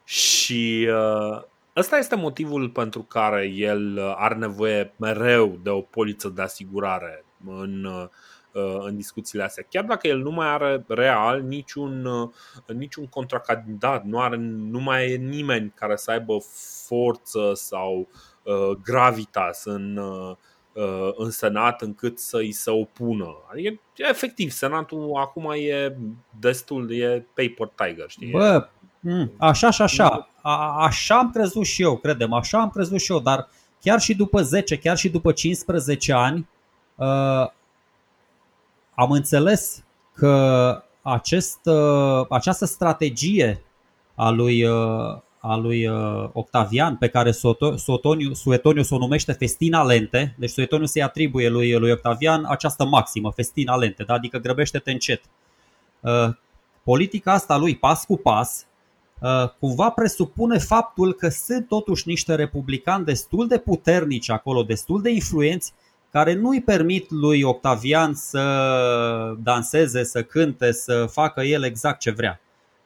[0.05, 1.42] Și uh,
[1.77, 7.85] ăsta este motivul pentru care el are nevoie mereu de o poliță de asigurare în
[7.85, 8.09] uh, Uh,
[8.81, 9.66] în discuțiile astea.
[9.68, 12.29] Chiar dacă el nu mai are real niciun, uh,
[12.66, 14.37] niciun contracandidat, nu, are,
[14.71, 16.37] nu mai e nimeni care să aibă
[16.87, 18.09] forță sau
[18.42, 20.37] uh, gravitas în, uh,
[21.16, 23.37] în Senat încât să îi se opună.
[23.53, 25.97] Adică, efectiv, Senatul acum e
[26.40, 28.31] destul, e paper tiger, știi?
[28.31, 28.68] Bă,
[29.38, 30.29] așa și așa.
[30.42, 33.49] A, așa am crezut și eu, credem, așa am crezut și eu, dar
[33.81, 36.49] chiar și după 10, chiar și după 15 ani,
[38.99, 43.63] am înțeles că acest, uh, această strategie
[44.15, 47.31] a lui, uh, a lui uh, Octavian, pe care
[47.77, 53.31] Suetoniu, Suetoniu o numește festina lente, deci Suetoniu se atribuie lui, lui Octavian această maximă,
[53.31, 54.15] festina lente, da?
[54.15, 55.23] adică grăbește-te încet.
[56.83, 58.67] Politica asta lui, pas cu pas,
[59.59, 65.73] cumva presupune faptul că sunt totuși niște republicani destul de puternici acolo, destul de influenți,
[66.11, 68.42] care nu îi permit lui Octavian să
[69.42, 72.40] danseze, să cânte, să facă el exact ce vrea.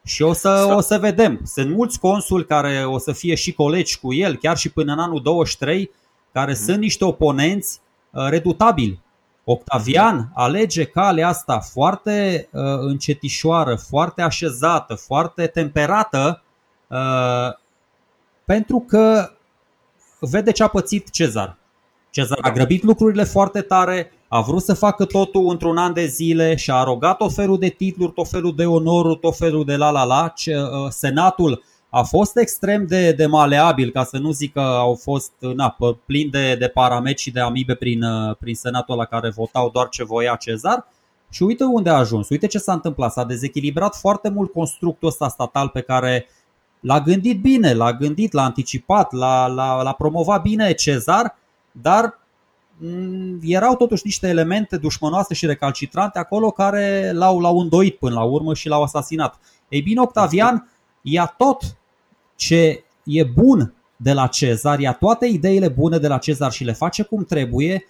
[0.04, 1.40] Și o să, o să vedem.
[1.44, 4.98] Sunt mulți consuli care o să fie și colegi cu el, chiar și până în
[4.98, 5.90] anul 23,
[6.32, 6.56] care mm.
[6.56, 7.80] sunt niște oponenți
[8.10, 9.00] uh, redutabili.
[9.44, 16.42] Octavian alege calea asta foarte uh, încetișoară, foarte așezată, foarte temperată,
[16.86, 17.56] uh,
[18.44, 19.30] pentru că
[20.20, 21.56] vede ce a pățit Cezar
[22.12, 26.56] Cezar a grăbit lucrurile foarte tare, a vrut să facă totul într-un an de zile
[26.56, 29.90] și a arogat tot felul de titluri, tot felul de onoruri, tot felul de la
[29.90, 30.32] la la.
[30.88, 35.76] Senatul a fost extrem de, de maleabil, ca să nu zic că au fost na,
[36.06, 39.88] plin de, de parametri și de amibe prin, uh, prin senatul la care votau doar
[39.88, 40.86] ce voia Cezar.
[41.30, 43.12] Și uite unde a ajuns, uite ce s-a întâmplat.
[43.12, 46.26] S-a dezechilibrat foarte mult constructul ăsta statal pe care
[46.80, 51.40] l-a gândit bine, l-a gândit, l-a anticipat, l-a, l-a, l-a promovat bine Cezar,
[51.72, 52.18] dar
[52.76, 58.22] mm, erau totuși niște elemente dușmănoase și recalcitrante acolo care l-au, l-au îndoit până la
[58.22, 59.38] urmă și l-au asasinat.
[59.68, 60.70] Ei bine, Octavian
[61.02, 61.76] ia tot
[62.34, 66.72] ce e bun de la Cezar, ia toate ideile bune de la Cezar și le
[66.72, 67.86] face cum trebuie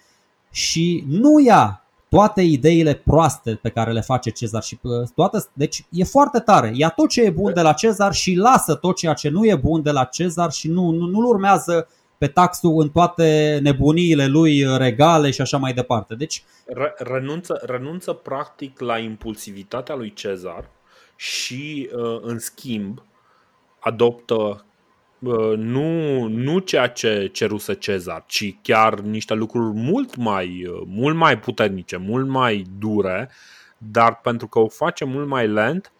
[0.51, 5.85] și nu ia toate ideile proaste pe care le face Cezar și uh, toate, deci
[5.89, 6.71] e foarte tare.
[6.75, 9.55] Ia tot ce e bun de la Cezar și lasă tot ceea ce nu e
[9.55, 11.87] bun de la Cezar și nu, nu, nu-l urmează
[12.23, 16.15] pe taxul în toate nebuniile lui regale și așa mai departe.
[16.15, 16.43] Deci
[16.97, 20.69] renunță, renunță practic la impulsivitatea lui Cezar
[21.15, 23.03] și uh, în schimb
[23.79, 24.65] adoptă
[25.19, 31.15] uh, nu, nu ceea ce ceruse Cezar, ci chiar niște lucruri mult mai, uh, mult
[31.15, 33.29] mai puternice, mult mai dure,
[33.77, 35.92] dar pentru că o face mult mai lent,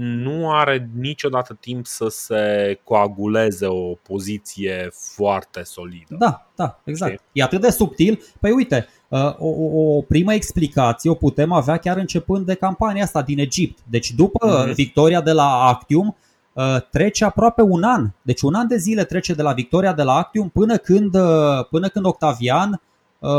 [0.00, 6.16] nu are niciodată timp să se coaguleze o poziție foarte solidă.
[6.18, 7.12] Da, da, exact.
[7.12, 7.24] Știi?
[7.32, 8.22] E atât de subtil.
[8.40, 9.48] Păi uite, uh, o,
[9.96, 13.78] o primă explicație o putem avea chiar începând de campania asta din Egipt.
[13.90, 14.74] Deci după mm-hmm.
[14.74, 16.16] victoria de la Actium,
[16.58, 18.10] Uh, trece aproape un an.
[18.22, 21.66] Deci un an de zile trece de la victoria de la Actium până când, uh,
[21.70, 23.30] până când Octavian uh,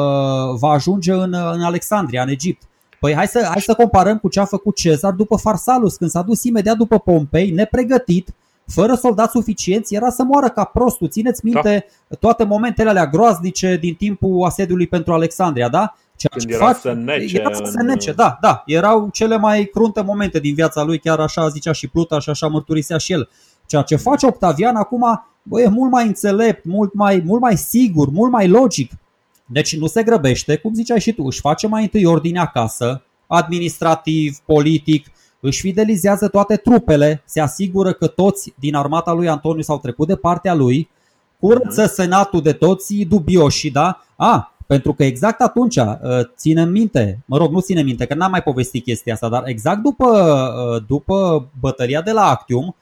[0.59, 2.63] va ajunge în, în Alexandria, în Egipt.
[2.99, 6.21] Păi hai să, hai să comparăm cu ce a făcut Cezar după Farsalus, când s-a
[6.21, 8.33] dus imediat după Pompei, nepregătit,
[8.65, 11.07] fără soldați suficienți, era să moară ca prostul.
[11.07, 12.15] Țineți minte da.
[12.15, 15.95] toate momentele alea groaznice din timpul asediului pentru Alexandria, da?
[16.15, 17.37] Ceea Când ce era fac, să nece.
[17.37, 18.63] Era să nece, da, da.
[18.65, 22.47] Erau cele mai crunte momente din viața lui, chiar așa zicea și Pluta și așa
[22.47, 23.29] mărturisea și el.
[23.65, 28.09] Ceea ce face Octavian acum bă, e mult mai înțelept, mult mai, mult mai sigur,
[28.09, 28.91] mult mai logic.
[29.51, 34.37] Deci nu se grăbește, cum ziceai și tu, își face mai întâi ordine acasă, administrativ,
[34.45, 35.05] politic,
[35.39, 40.15] își fidelizează toate trupele, se asigură că toți din armata lui Antoniu s-au trecut de
[40.15, 40.89] partea lui,
[41.39, 41.91] curăță mhm.
[41.93, 44.05] senatul de toți dubioși, da?
[44.15, 45.95] A, pentru că exact atunci, uh,
[46.37, 49.81] ținem minte, mă rog, nu ținem minte, că n-am mai povestit chestia asta, dar exact
[49.81, 52.75] după, uh, după bătălia de la Actium,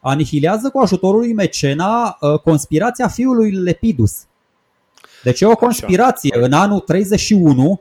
[0.00, 4.24] anihilează cu ajutorul lui Mecena uh, conspirația fiului Lepidus.
[5.22, 6.38] Deci e o conspirație.
[6.40, 7.80] În anul 31,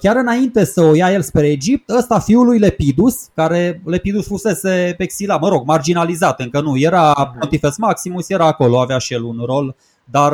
[0.00, 4.94] chiar înainte să o ia el spre Egipt, ăsta fiul lui Lepidus, care Lepidus fusese
[4.98, 9.42] exilat, mă rog, marginalizat, încă nu, era Pontifex Maximus, era acolo, avea și el un
[9.46, 10.32] rol, dar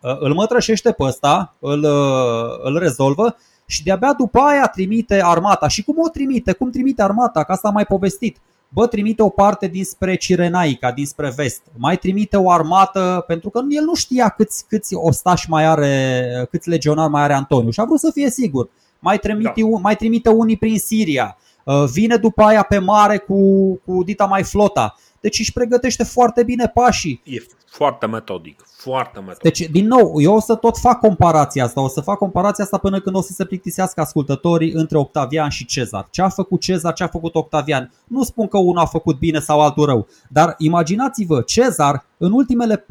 [0.00, 5.68] Uh, îl mătrășește pe ăsta, îl, uh, îl rezolvă și de-abia după aia trimite armata.
[5.68, 6.52] Și cum o trimite?
[6.52, 7.44] Cum trimite armata?
[7.44, 8.36] Că asta am mai povestit.
[8.72, 11.62] Bă, trimite o parte dinspre Cirenaica, dinspre vest.
[11.76, 16.68] Mai trimite o armată, pentru că el nu știa câți, câți ostași mai are, câți
[16.68, 18.70] legionari mai are Antoniu și a vrut să fie sigur.
[18.98, 19.78] Mai trimite, da.
[19.80, 21.36] mai trimite unii prin Siria.
[21.64, 24.96] Uh, vine după aia pe mare cu, cu dita mai flota.
[25.20, 27.22] Deci își pregătește foarte bine pașii.
[27.24, 27.36] E
[27.70, 29.42] foarte metodic, foarte metodic.
[29.42, 32.78] Deci, din nou, eu o să tot fac comparația asta, o să fac comparația asta
[32.78, 36.08] până când o să se plictisească ascultătorii între Octavian și Cezar.
[36.10, 37.92] Ce a făcut Cezar, ce a făcut Octavian?
[38.06, 42.76] Nu spun că unul a făcut bine sau altul rău, dar imaginați-vă, Cezar, în ultimele
[42.76, 42.84] 4-5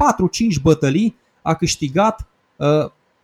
[0.62, 2.66] bătălii, a câștigat uh,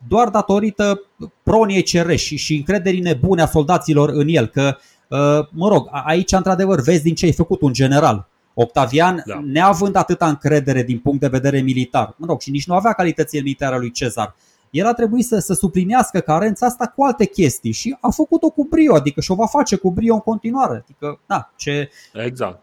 [0.08, 1.02] doar datorită
[1.42, 4.76] proniei cereși și încrederii nebune a soldaților în el, că,
[5.08, 9.40] uh, mă rog, aici într-adevăr vezi din ce ai făcut un general Octavian, da.
[9.44, 13.42] neavând atâta încredere din punct de vedere militar, mă rog, și nici nu avea calitățile
[13.42, 14.34] militare lui Cezar,
[14.70, 18.66] el a trebuit să, să suplinească carența asta cu alte chestii și a făcut-o cu
[18.70, 20.84] brio, adică și o va face cu brio în continuare.
[20.84, 22.62] Adică, na, ce, exact.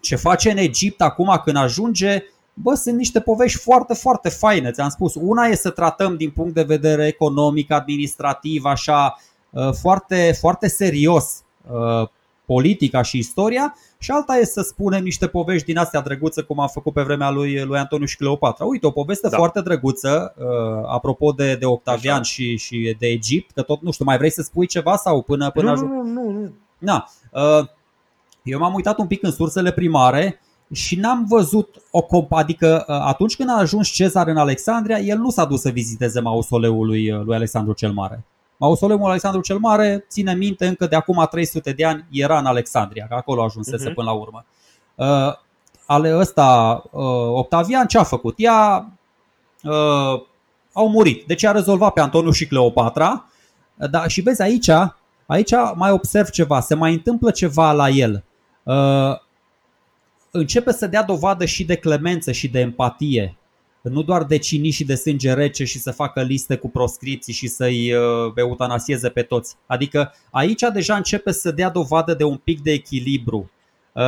[0.00, 2.22] ce face în Egipt acum când ajunge,
[2.54, 4.70] bă, sunt niște povești foarte, foarte faine.
[4.70, 10.36] Ți-am spus, una e să tratăm din punct de vedere economic, administrativ, așa, uh, foarte,
[10.40, 12.08] foarte serios uh,
[12.46, 16.68] politica și istoria și alta e să spunem niște povești din astea drăguțe cum am
[16.68, 18.64] făcut pe vremea lui, lui Antoniu și Cleopatra.
[18.64, 19.36] Uite, o poveste da.
[19.36, 20.44] foarte drăguță uh,
[20.86, 24.42] apropo de, de Octavian și, și de Egipt, că tot nu știu, mai vrei să
[24.42, 26.52] spui ceva sau până până nu, nu, nu, nu.
[26.78, 27.66] Na, uh,
[28.42, 30.40] eu m-am uitat un pic în sursele primare
[30.72, 35.18] și n-am văzut o comp, adică uh, atunci când a ajuns Cezar în Alexandria, el
[35.18, 38.24] nu s-a dus să viziteze mausoleul lui, uh, lui Alexandru cel Mare.
[38.56, 43.06] Mausoleul Alexandru cel Mare, ține minte, încă de acum 300 de ani era în Alexandria,
[43.08, 43.94] că acolo ajunsese uh-huh.
[43.94, 44.44] până la urmă.
[44.94, 45.34] Uh,
[45.86, 48.34] ale ăsta, uh, Octavian, ce a făcut?
[48.36, 48.92] Ea
[49.62, 50.22] uh,
[50.72, 51.26] au murit.
[51.26, 53.26] Deci a rezolvat pe Antoniu și Cleopatra.
[53.90, 54.70] Da, și vezi aici,
[55.26, 58.24] aici mai observ ceva, se mai întâmplă ceva la el.
[58.62, 59.18] Uh,
[60.30, 63.36] începe să dea dovadă și de clemență și de empatie.
[63.90, 67.46] Nu doar de cini și de sânge rece și să facă liste cu proscripții și
[67.46, 69.56] să-i uh, eutanasieze pe toți.
[69.66, 73.50] Adică aici deja începe să dea dovadă de un pic de echilibru.
[73.92, 74.02] Uh,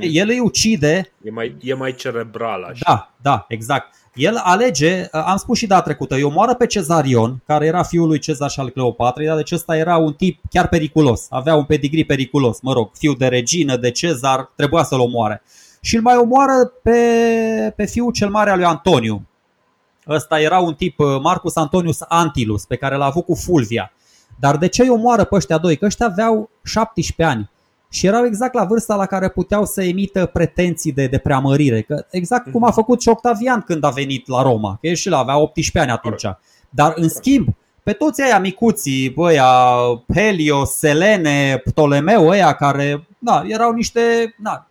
[0.00, 1.12] el îi ucide.
[1.24, 2.84] E mai, e mai cerebral așa.
[2.86, 3.94] Da, da, exact.
[4.14, 8.06] El alege, uh, am spus și data trecută, eu moară pe Cezarion, care era fiul
[8.06, 11.64] lui Cezar și al Cleopatrei, dar deci ăsta era un tip chiar periculos, avea un
[11.64, 15.42] pedigree periculos, mă rog, fiul de regină, de Cezar, trebuia să-l omoare.
[15.84, 19.26] Și îl mai omoară pe, pe fiul cel mare al lui Antoniu.
[20.08, 23.92] Ăsta era un tip, uh, Marcus Antonius Antilus, pe care l-a avut cu Fulvia.
[24.40, 25.76] Dar de ce îi omoară pe ăștia doi?
[25.76, 27.50] Că ăștia aveau 17 ani
[27.90, 31.80] și erau exact la vârsta la care puteau să emită pretenții de, de preamărire.
[31.80, 32.76] Că exact cum a mhm.
[32.76, 35.90] făcut și Octavian când a venit la Roma, că el și el avea 18 ani
[35.90, 36.36] atunci.
[36.70, 37.48] Dar în schimb,
[37.82, 39.52] pe toți aia micuții, băia,
[40.14, 44.66] Helio, Selene, Ptolemeu, ăia care da, erau niște, da,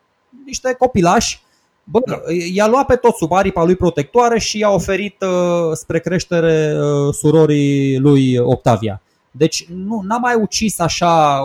[0.45, 1.41] niște copilași,
[1.83, 2.19] bă, da.
[2.53, 7.13] i-a luat pe toți sub aripa lui protectoare și i-a oferit uh, spre creștere uh,
[7.13, 9.01] surorii lui Octavia.
[9.31, 11.39] Deci nu n-a mai ucis așa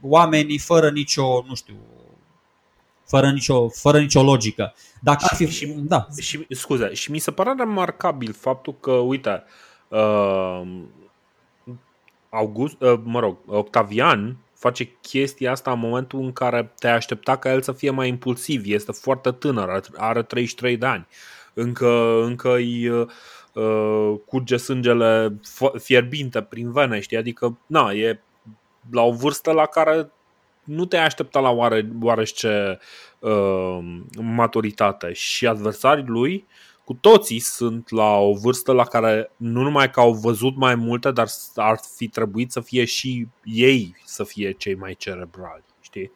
[0.00, 1.74] oamenii fără nicio, nu știu,
[3.06, 4.74] fără nicio, fără nicio logică.
[5.00, 6.06] Dacă și, ar fi, și, da.
[6.20, 9.44] și, scuze, și mi se pare remarcabil faptul că, uite,
[9.88, 10.62] uh,
[12.30, 14.36] August, uh, mă rog, Octavian
[14.66, 18.62] face chestia asta în momentul în care te aștepta ca el să fie mai impulsiv.
[18.64, 21.06] Este foarte tânăr, are 33 de ani.
[21.54, 23.06] Încă, încă îi uh,
[24.26, 25.40] curge sângele
[25.78, 27.16] fierbinte prin vene, știi?
[27.16, 28.20] Adică, na, e
[28.90, 30.10] la o vârstă la care
[30.64, 32.78] nu te aștepta la oare, oarește
[33.18, 33.78] uh,
[34.20, 36.46] maturitate și adversarii lui
[36.86, 41.10] cu toții sunt la o vârstă la care nu numai că au văzut mai multe,
[41.10, 46.12] dar ar fi trebuit să fie și ei să fie cei mai cerebrali, știi?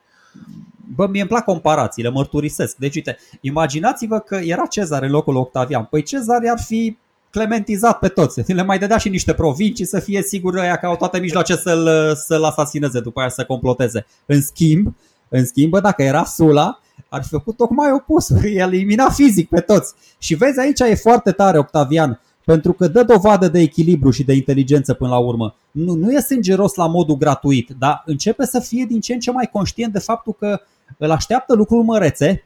[0.94, 2.76] Bă, mie îmi plac comparațiile, mărturisesc.
[2.76, 5.84] Deci, uite, imaginați-vă că era Cezar în locul Octavian.
[5.84, 6.96] Păi Cezar ar fi
[7.30, 8.52] clementizat pe toți.
[8.52, 12.14] Le mai dădea și niște provincii să fie sigur ăia că au toate mijloace să-l,
[12.14, 14.06] să-l asasineze, după aia să comploteze.
[14.26, 14.96] În schimb,
[15.28, 19.94] în schimb, dacă era Sula, ar fi făcut tocmai opusul, îi elimina fizic pe toți.
[20.18, 24.34] Și vezi, aici e foarte tare Octavian, pentru că dă dovadă de echilibru și de
[24.34, 25.54] inteligență până la urmă.
[25.70, 29.30] Nu, nu e sângeros la modul gratuit, dar începe să fie din ce în ce
[29.30, 30.60] mai conștient de faptul că
[30.98, 32.44] îl așteaptă lucruri mărețe,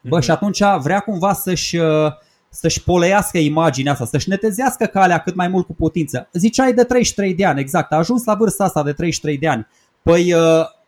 [0.00, 0.22] bă, mm-hmm.
[0.22, 2.12] și atunci vrea cumva să-și uh,
[2.54, 6.28] să-și poleiască imaginea asta, să-și netezească calea cât mai mult cu putință.
[6.32, 9.66] Ziceai de 33 de ani, exact, a ajuns la vârsta asta de 33 de ani.
[10.02, 10.40] Păi uh,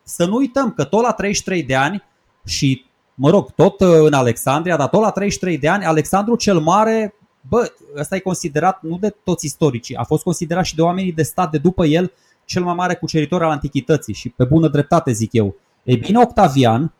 [0.03, 2.03] să nu uităm că tot la 33 de ani
[2.45, 6.59] și, mă rog, tot uh, în Alexandria, dar tot la 33 de ani, Alexandru cel
[6.59, 7.15] Mare,
[7.49, 11.23] bă, ăsta e considerat nu de toți istoricii, a fost considerat și de oamenii de
[11.23, 12.13] stat de după el
[12.45, 15.55] cel mai mare cuceritor al antichității și pe bună dreptate zic eu.
[15.83, 16.93] E bine, Octavian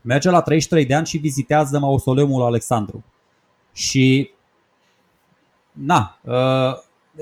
[0.00, 3.04] merge la 33 de ani și vizitează mausoleumul Alexandru.
[3.72, 4.30] Și
[5.72, 6.78] na, uh,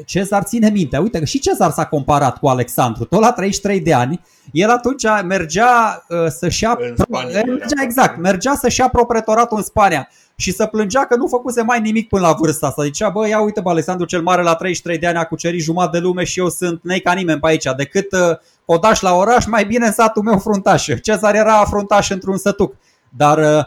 [0.07, 3.94] Cezar ține minte, uite că și Cezar s-a comparat cu Alexandru, tot la 33 de
[3.94, 4.20] ani,
[4.53, 10.09] el atunci mergea uh, să-și ia, Spania, mergea, exact, mergea să-și ia propretoratul în Spania
[10.37, 12.83] și să plângea că nu făcuse mai nimic până la vârsta asta.
[12.83, 15.98] Zicea, bă, ia uite, bă, Alexandru cel Mare la 33 de ani a cucerit jumătate
[15.98, 19.46] de lume și eu sunt nei ca nimeni pe aici, decât uh, odaș la oraș,
[19.46, 20.88] mai bine în satul meu fruntaș.
[21.03, 22.74] Cezar era fruntaș într-un sătuc.
[23.09, 23.64] Dar uh,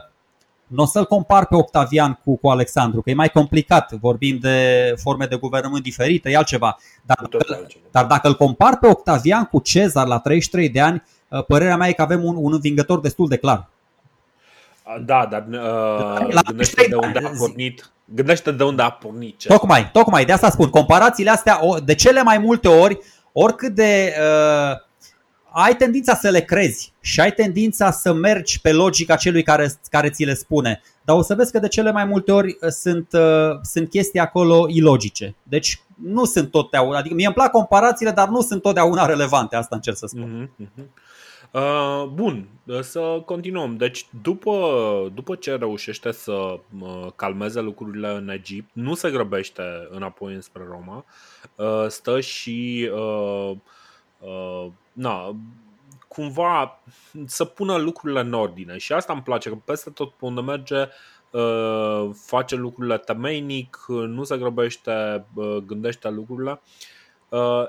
[0.71, 4.93] nu o să-l compar pe Octavian cu, cu Alexandru, că e mai complicat, vorbim de
[4.97, 6.77] forme de guvernământ diferite, e altceva.
[7.05, 11.45] Dar, dacă, dar dacă îl compar pe Octavian cu Cezar la 33 de ani, uh,
[11.45, 13.69] părerea mea e că avem un, un învingător destul de clar.
[15.05, 17.91] Da, dar uh, la gândește de unde a pornit.
[18.05, 19.37] Gândește de unde a pornit.
[19.37, 19.47] Ce?
[19.47, 20.69] Tocmai, tocmai, de asta spun.
[20.69, 22.99] Comparațiile astea, de cele mai multe ori,
[23.31, 24.77] oricât de uh,
[25.51, 30.09] ai tendința să le crezi și ai tendința să mergi pe logica celui care, care
[30.09, 30.81] ți le spune.
[31.03, 34.19] Dar o să vezi că de cele mai multe ori uh, sunt, uh, sunt chestii
[34.19, 35.35] acolo ilogice.
[35.43, 39.75] Deci nu sunt totdeauna, adică mie îmi plac comparațiile, dar nu sunt totdeauna relevante, asta
[39.75, 40.49] încerc să spun.
[40.59, 40.83] Uh-huh,
[41.51, 42.47] Uh, bun,
[42.81, 43.77] să continuăm.
[43.77, 50.33] Deci, după, după ce reușește să uh, calmeze lucrurile în Egipt, nu se grăbește înapoi
[50.33, 51.05] înspre Roma,
[51.55, 53.51] uh, stă și uh,
[54.21, 55.35] uh, na,
[56.07, 56.79] cumva
[57.25, 60.87] să pună lucrurile în ordine și asta îmi place, că peste tot pe unde merge
[61.31, 66.61] uh, face lucrurile temeinic, nu se grăbește, uh, gândește lucrurile.
[67.29, 67.63] Uh,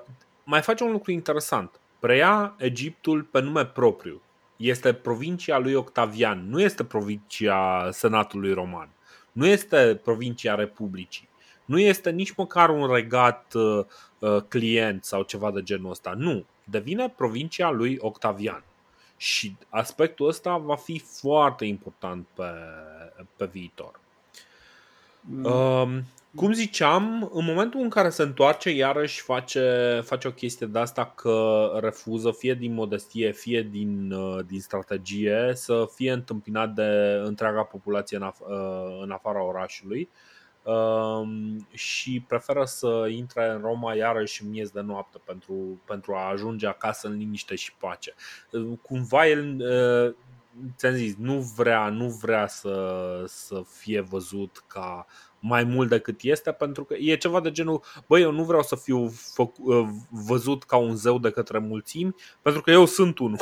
[0.44, 1.80] mai face un lucru interesant.
[1.98, 4.20] Preia Egiptul pe nume propriu.
[4.56, 8.88] Este provincia lui Octavian, nu este provincia Senatului Roman,
[9.32, 11.28] nu este provincia Republicii
[11.72, 13.84] Nu este nici măcar un regat uh,
[14.18, 16.14] uh, client sau ceva de genul ăsta.
[16.16, 16.44] Nu.
[16.64, 18.64] Devine provincia lui Octavian.
[19.16, 22.50] Și aspectul ăsta va fi foarte important pe,
[23.36, 24.00] pe viitor.
[25.20, 25.44] Mm.
[25.44, 26.04] Um,
[26.34, 31.12] cum ziceam, în momentul în care se întoarce, iarăși face, face o chestie de asta
[31.14, 37.62] că refuză, fie din modestie, fie din, uh, din strategie, să fie întâmpinat de întreaga
[37.62, 40.31] populație în, af- uh, în afara orașului um,
[41.72, 46.66] și preferă să intre în Roma iarăși în miez de noapte pentru, pentru a ajunge
[46.66, 48.14] acasă în liniște și pace.
[48.82, 49.56] Cumva el
[50.76, 55.06] ți-am zis, nu vrea, nu vrea să, să fie văzut ca
[55.38, 58.76] mai mult decât este, pentru că e ceva de genul, băi, eu nu vreau să
[58.76, 63.40] fiu făc, uh, văzut ca un zeu de către mulțimi, pentru că eu sunt unul.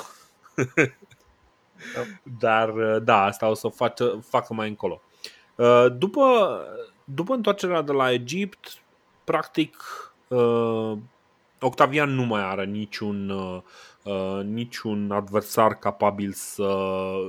[2.41, 5.03] Dar uh, da, asta o să facă, facă mai încolo.
[5.55, 6.61] Uh, după,
[7.15, 8.83] după întoarcerea de la Egipt,
[9.25, 9.77] practic
[11.61, 13.33] Octavian nu mai are niciun,
[14.43, 16.73] niciun adversar capabil să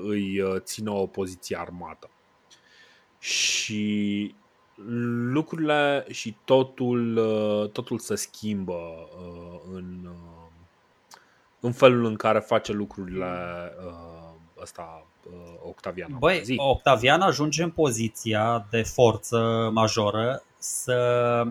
[0.03, 2.09] îi țină o poziție armată.
[3.19, 4.35] Și
[5.31, 10.49] lucrurile și totul, uh, totul se schimbă uh, în, uh,
[11.59, 13.25] în felul în care face lucrurile
[14.61, 15.05] ăsta
[15.67, 16.15] Octavian.
[16.19, 16.55] Băi, Zi.
[16.57, 21.43] Octavian ajunge în poziția de forță majoră să,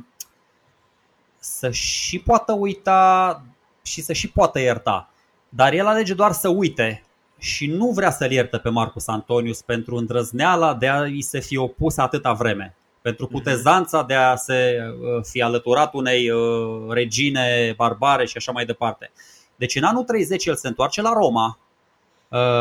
[1.39, 3.43] să și poată uita
[3.83, 5.11] și să și poată ierta.
[5.49, 7.03] Dar el alege doar să uite
[7.39, 11.97] și nu vrea să-l ierte pe Marcus Antonius pentru îndrăzneala de a-i se fi opus
[11.97, 13.35] atâta vreme pentru mhm.
[13.35, 19.11] cutezanța de a se uh, fi alăturat unei uh, regine barbare și așa mai departe.
[19.57, 21.70] Deci în anul 30 el se întoarce la Roma, uh,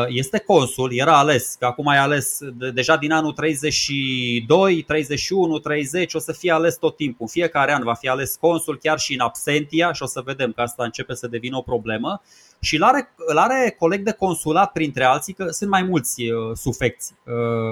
[0.06, 2.38] este consul, era ales, că acum ai ales
[2.74, 7.18] deja din anul 32, 31, 30, o să fie ales tot timpul.
[7.20, 10.52] În fiecare an va fi ales consul, chiar și în absentia și o să vedem
[10.52, 12.22] că asta începe să devină o problemă.
[12.60, 16.22] Și îl are, îl are coleg de consulat printre alții, că sunt mai mulți
[16.54, 17.14] sufecți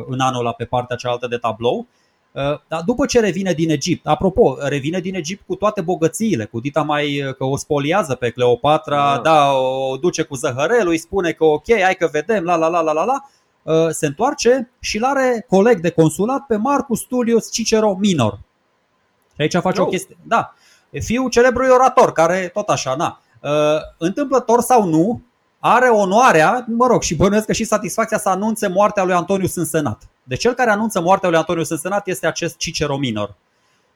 [0.06, 1.97] în anul ăla pe partea cealaltă de tablou Uh,
[2.68, 6.82] dar după ce revine din Egipt, apropo, revine din Egipt cu toate bogățiile, cu dita
[6.82, 11.32] mai uh, că o spoliază pe Cleopatra, da, da o duce cu zăhărelul, îi spune
[11.32, 13.24] că ok, hai că vedem, la la la la la la,
[13.62, 18.38] uh, se întoarce și îl are coleg de consulat pe Marcus Tullius Cicero Minor.
[19.34, 19.84] Și aici face no.
[19.84, 20.16] o chestie.
[20.22, 20.54] Da,
[21.00, 23.20] fiul celebrului orator, care tot așa, na.
[23.98, 25.22] Întâmplător sau nu,
[25.58, 29.64] are onoarea, mă rog, și bănuiesc că și satisfacția să anunțe moartea lui Antonius în
[29.64, 30.02] senat.
[30.28, 33.34] De cel care anunță moartea lui Antonius în senat este acest Cicero Minor.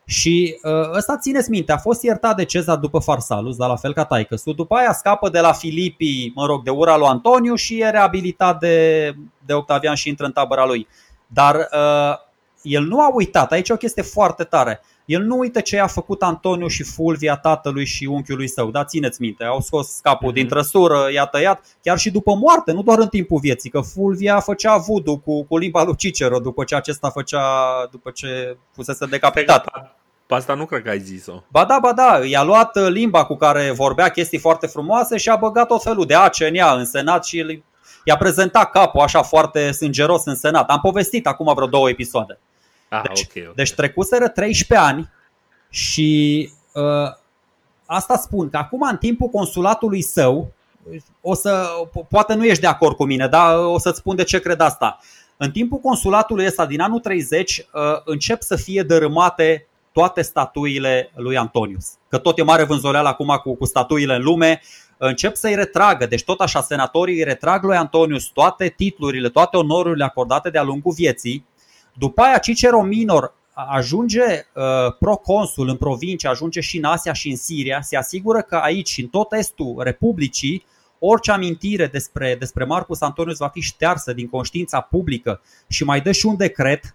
[0.05, 3.93] Și uh, ăsta țineți minte, a fost iertat de Cezar după Farsalus, dar la fel
[3.93, 4.55] ca taicăsul.
[4.55, 8.59] După aia scapă de la Filipii, mă rog, de ura lui Antoniu și e reabilitat
[8.59, 9.13] de,
[9.47, 10.87] de Octavian și intră în tabăra lui.
[11.27, 12.32] Dar uh,
[12.63, 14.81] el nu a uitat, aici e o chestie foarte tare.
[15.05, 19.21] El nu uită ce a făcut Antoniu și Fulvia tatălui și unchiului său, da, țineți
[19.21, 20.35] minte, au scos capul mm-hmm.
[20.35, 24.41] din trăsură, i-a tăiat, chiar și după moarte, nu doar în timpul vieții, că Fulvia
[24.41, 27.45] făcea voodoo cu, cu limba lui Cicero după ce acesta făcea,
[27.91, 29.67] după ce fusese decapitat.
[30.27, 31.43] Pe asta nu cred că ai zis-o.
[31.49, 35.29] Ba da, ba da, i-a luat uh, limba cu care vorbea chestii foarte frumoase și
[35.29, 37.63] a băgat tot felul de ace în ea în senat și
[38.05, 40.71] i-a prezentat capul așa foarte sângeros în senat.
[40.71, 42.39] Am povestit acum vreo două episoade.
[42.93, 43.53] Ah, deci, okay, okay.
[43.55, 45.11] deci trecuseră 13 ani
[45.71, 46.83] și uh,
[47.87, 50.53] asta spun că acum în timpul consulatului său,
[51.21, 51.67] o să,
[52.09, 54.99] poate nu ești de acord cu mine, dar o să-ți spun de ce cred asta.
[55.37, 61.37] În timpul consulatului ăsta din anul 30 uh, încep să fie dărâmate toate statuile lui
[61.37, 61.93] Antonius.
[62.09, 64.61] Că tot e mare vânzoleală acum cu, cu statuile în lume,
[64.97, 70.05] încep să-i retragă, deci tot așa senatorii îi retrag lui Antonius toate titlurile, toate onorurile
[70.05, 71.47] acordate de-a lungul vieții
[71.93, 74.63] după aia Cicero Minor ajunge uh,
[74.99, 79.07] proconsul în provincie, ajunge și în Asia și în Siria, se asigură că aici, în
[79.07, 80.65] tot estul Republicii,
[80.99, 86.13] orice amintire despre, despre Marcus Antonius va fi ștearsă din conștiința publică și mai dă
[86.13, 86.95] și un decret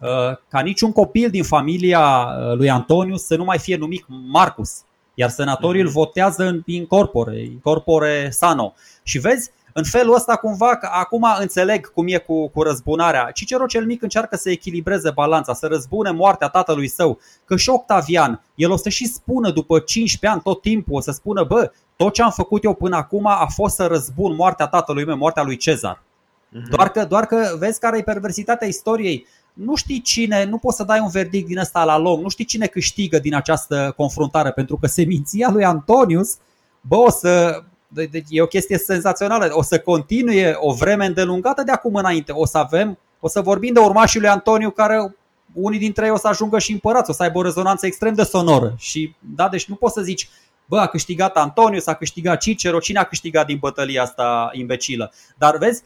[0.00, 0.08] uh,
[0.48, 4.82] ca niciun copil din familia uh, lui Antonius să nu mai fie numit Marcus,
[5.14, 5.96] iar senatorii îl mhm.
[5.96, 8.74] votează în incorpore, incorpore sano.
[9.02, 13.30] Și vezi, în felul ăsta cumva, că acum înțeleg cum e cu, cu răzbunarea.
[13.30, 18.44] Cicero cel mic încearcă să echilibreze balanța, să răzbune moartea tatălui său, că și Octavian,
[18.54, 22.12] el o să și spună după 15 ani tot timpul, o să spună, bă, tot
[22.12, 25.56] ce am făcut eu până acum a fost să răzbun moartea tatălui meu, moartea lui
[25.56, 26.02] Cezar.
[26.02, 26.68] Uh-huh.
[26.70, 29.26] Doar, că, doar că vezi care e perversitatea istoriei.
[29.52, 32.44] Nu știi cine, nu poți să dai un verdict din ăsta la lung, nu știi
[32.44, 36.36] cine câștigă din această confruntare, pentru că seminția lui Antonius,
[36.80, 39.48] bă, o să, deci e o chestie senzațională.
[39.50, 42.32] O să continue o vreme îndelungată de acum înainte.
[42.32, 45.16] O să avem, o să vorbim de urmașii lui Antoniu care
[45.52, 48.22] unii dintre ei o să ajungă și împărați, o să aibă o rezonanță extrem de
[48.22, 48.74] sonoră.
[48.78, 50.28] Și, da, deci nu poți să zici,
[50.66, 55.12] bă, a câștigat Antonius, a câștigat Cicero, cine a câștigat din bătălia asta imbecilă.
[55.36, 55.82] Dar vezi,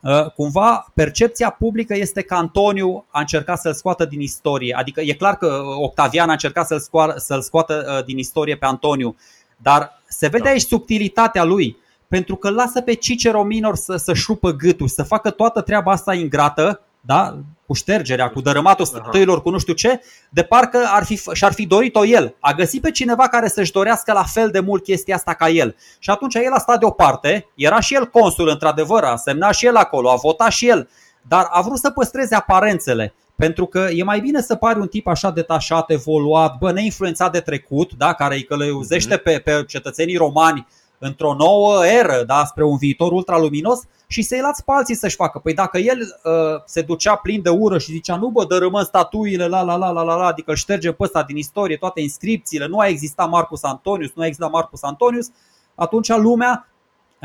[0.00, 4.74] uh, cumva percepția publică este că Antoniu a încercat să-l scoată din istorie.
[4.74, 8.64] Adică e clar că Octavian a încercat să-l, scoată, să-l scoată uh, din istorie pe
[8.64, 9.16] Antoniu,
[9.56, 10.50] dar se vede da.
[10.50, 11.76] aici subtilitatea lui
[12.08, 16.14] pentru că lasă pe Cicero Minor să, să șupă gâtul, să facă toată treaba asta
[16.14, 17.38] ingrată, da?
[17.66, 20.00] cu ștergerea, cu dărâmatul stătăilor, cu nu știu ce,
[20.30, 22.34] de parcă ar fi, și-ar fi dorit-o el.
[22.40, 25.76] A găsit pe cineva care să-și dorească la fel de mult chestia asta ca el.
[25.98, 29.76] Și atunci el a stat deoparte, era și el consul într-adevăr, a semnat și el
[29.76, 30.88] acolo, a votat și el,
[31.28, 33.14] dar a vrut să păstreze aparențele.
[33.36, 37.40] Pentru că e mai bine să pari un tip așa detașat, evoluat, bă, neinfluențat de
[37.40, 39.22] trecut, da, care îi călăuzește mhm.
[39.22, 40.66] pe, pe cetățenii romani
[40.98, 45.38] într-o nouă eră, da, spre un viitor ultraluminos și să-i lați pe alții să-și facă.
[45.38, 49.46] Păi dacă el uh, se ducea plin de ură și zicea nu bă, dărâmăm statuile,
[49.46, 52.66] la la la la la, la adică îl ștergem pe ăsta din istorie, toate inscripțiile,
[52.66, 55.30] nu a existat Marcus Antonius, nu a existat Marcus Antonius,
[55.74, 56.71] atunci lumea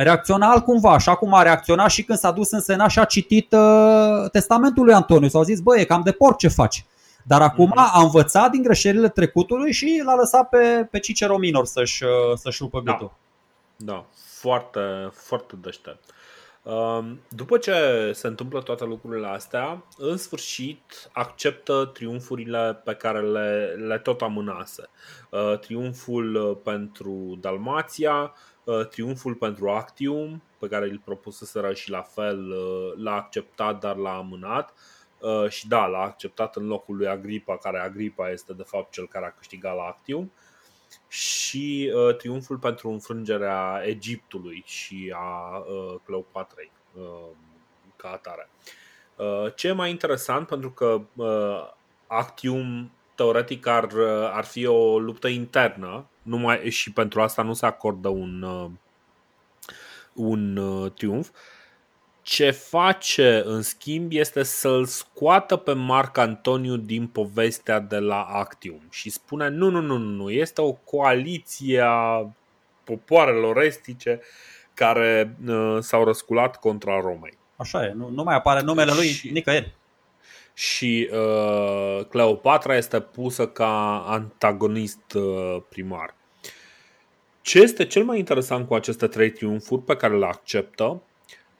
[0.03, 3.51] reacționa altcumva, așa cum a reacționat și când s-a dus în Senat și a citit
[3.51, 5.33] uh, testamentul lui Antonius.
[5.33, 6.85] Au zis, bă, e cam de porc ce faci.
[7.23, 7.91] Dar acum mm-hmm.
[7.93, 12.61] a învățat din greșelile trecutului și l-a lăsat pe, pe Cicero Minor să-și, uh, să-și
[12.61, 12.91] rupă da.
[12.91, 13.11] gâtul.
[13.75, 14.79] Da, foarte,
[15.13, 16.03] foarte deștept.
[16.63, 17.71] Um, după ce
[18.13, 24.89] se întâmplă toate lucrurile astea, în sfârșit acceptă triumfurile pe care le, le tot amânase.
[25.29, 28.29] Uh, triumful uh, pentru Dalmația, uh,
[28.89, 32.53] triumful pentru Actium, pe care îl propuseseră și la fel
[32.97, 34.73] l-a acceptat, dar l-a amânat.
[35.49, 39.25] Și da, l-a acceptat în locul lui Agripa, care Agripa este de fapt cel care
[39.25, 40.31] a câștigat la Actium
[41.07, 47.35] și uh, triumful pentru înfrângerea Egiptului și a uh, Cleopatrei uh,
[47.95, 48.49] ca atare.
[49.15, 51.73] Uh, ce e mai interesant, pentru că uh,
[52.07, 57.65] Actium teoretic ar, uh, ar fi o luptă internă numai, și pentru asta nu se
[57.65, 58.69] acordă un, uh,
[60.13, 61.29] un uh, triumf,
[62.21, 68.81] ce face, în schimb, este să-l scoată pe Marc Antoniu din povestea de la Actium
[68.89, 72.29] și spune nu, nu, nu, nu, este o coaliție a
[72.83, 74.21] popoarelor estice
[74.73, 77.37] care uh, s-au răsculat contra Romei.
[77.55, 79.75] Așa e, nu, nu mai apare numele lui și, nicăieri.
[80.53, 86.15] Și uh, Cleopatra este pusă ca antagonist uh, primar.
[87.47, 91.01] Ce este cel mai interesant cu aceste trei triumfuri pe care le acceptă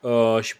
[0.02, 0.56] Uh, și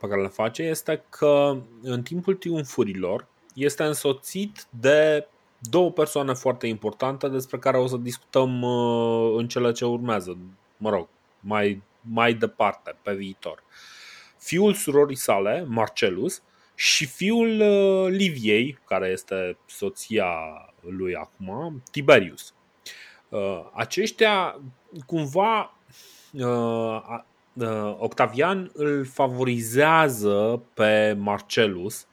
[0.00, 5.26] pe care le face este că în timpul triumfurilor este însoțit de
[5.58, 10.38] două persoane foarte importante despre care o să discutăm uh, în cele ce urmează,
[10.76, 11.08] mă rog,
[11.40, 13.62] mai, mai departe, pe viitor.
[14.38, 16.42] Fiul surorii sale, Marcelus,
[16.74, 20.26] și fiul uh, Liviei, care este soția
[20.80, 22.53] lui acum, Tiberius.
[23.72, 24.60] Aceștia
[25.06, 25.74] cumva
[26.36, 32.06] Uh, Octavian îl favorizează pe Marcelus,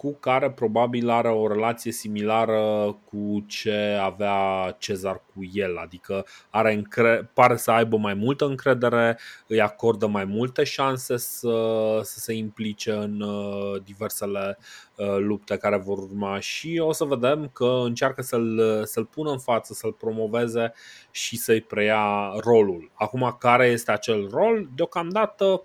[0.00, 2.60] cu care probabil are o relație similară
[3.04, 9.18] cu ce avea Cezar cu el, adică are încre- pare să aibă mai multă încredere,
[9.46, 14.58] îi acordă mai multe șanse să, să se implice în uh, diversele
[14.96, 19.38] uh, lupte care vor urma și o să vedem că încearcă să-l, să-l pună în
[19.38, 20.72] față, să-l promoveze
[21.10, 22.90] și să-i preia rolul.
[22.94, 24.68] Acum, care este acel rol?
[24.74, 25.62] Deocamdată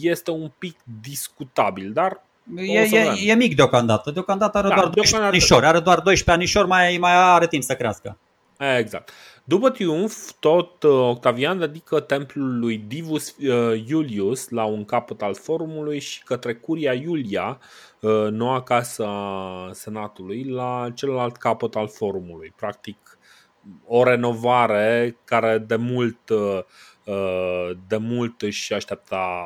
[0.00, 4.10] este un pic discutabil, dar E, e, e mic deocamdată.
[4.10, 5.66] Deocamdată are da, doar 12 anișori.
[5.66, 8.18] Are doar 12 anișori, mai, mai are timp să crească.
[8.78, 9.10] Exact.
[9.44, 15.34] După triumf, tot uh, Octavian dedică templul lui Divus uh, Iulius la un capăt al
[15.34, 17.58] forumului și către Curia Iulia,
[18.00, 22.52] uh, noua casă a senatului, la celălalt capăt al forumului.
[22.56, 23.18] Practic,
[23.86, 26.18] o renovare care de mult,
[27.88, 29.44] de mult își aștepta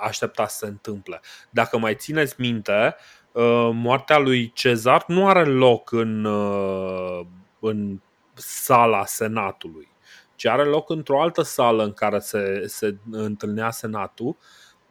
[0.00, 1.20] aștepta să se întâmple.
[1.50, 2.96] Dacă mai țineți minte,
[3.32, 7.20] uh, moartea lui Cezar nu are loc în, uh,
[7.60, 8.00] în
[8.34, 9.88] sala Senatului,
[10.36, 14.36] ci are loc într-o altă sală în care se, se întâlnea Senatul,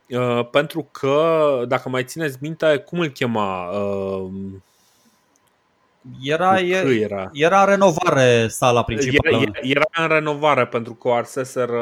[0.10, 3.72] uh, pentru că, dacă mai țineți minte, cum îl chema?
[6.22, 7.30] Era, era?
[7.34, 9.38] era în renovare sala principală.
[9.38, 11.82] Era, era în renovare pentru că o arseseră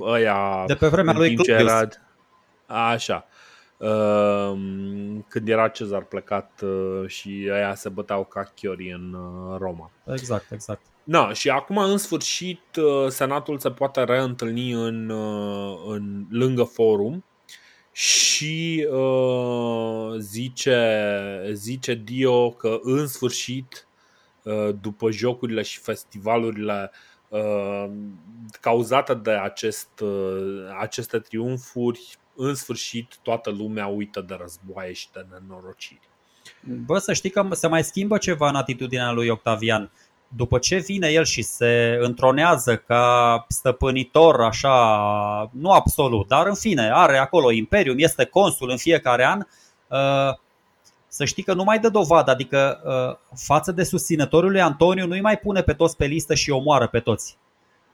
[0.00, 1.70] ăia de pe vremea lui Claudius.
[1.70, 1.88] Era,
[2.70, 3.26] Așa.
[3.78, 9.90] Ehm, când era Cezar plecat uh, și aia se băteau ca chiori în uh, Roma.
[10.06, 10.80] Exact, exact.
[11.04, 15.10] Da, și acum în sfârșit uh, Senatul se poate reîntâlni în,
[15.86, 17.24] în lângă forum
[17.92, 23.86] și uh, zice, zice Dio că în sfârșit,
[24.42, 26.90] uh, după jocurile și festivalurile
[27.28, 27.90] uh,
[28.60, 35.26] cauzate de acest, uh, aceste triumfuri, în sfârșit toată lumea uită de războaie și de
[35.30, 36.08] nenorociri.
[36.86, 39.90] Bă, să știi că se mai schimbă ceva în atitudinea lui Octavian.
[40.28, 46.90] După ce vine el și se întronează ca stăpânitor, așa, nu absolut, dar în fine,
[46.92, 49.38] are acolo imperium, este consul în fiecare an,
[49.88, 50.38] uh,
[51.08, 55.20] să știi că nu mai dă dovadă, adică uh, față de susținătorul lui Antoniu nu-i
[55.20, 57.36] mai pune pe toți pe listă și omoară pe toți.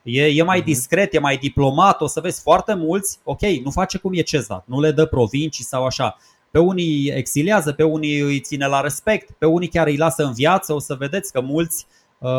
[0.09, 0.66] E, e mai mhm.
[0.66, 4.62] discret, e mai diplomat, o să vezi foarte mulți, ok, nu face cum e Cezar,
[4.66, 6.16] nu le dă provincii sau așa.
[6.50, 10.32] Pe unii exiliază, pe unii îi ține la respect, pe unii chiar îi lasă în
[10.32, 11.86] viață, o să vedeți că mulți,
[12.18, 12.30] uh,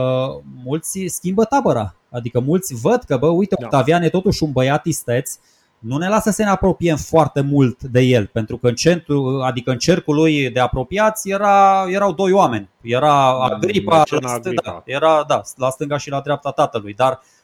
[0.64, 1.96] mulți schimbă tabăra.
[2.12, 3.66] Adică mulți văd că, bă, uite, da.
[3.66, 5.38] Octavian e totuși un băiat isteț,
[5.80, 9.72] nu ne lasă să ne apropiem foarte mult de el, pentru că în centru, adică
[9.72, 12.70] în cercul lui de apropiați era, erau doi oameni.
[12.82, 17.12] Era da, Agripa, la stânga, da, era da, la stânga și la dreapta tatălui, dar
[17.12, 17.37] uh, Uh,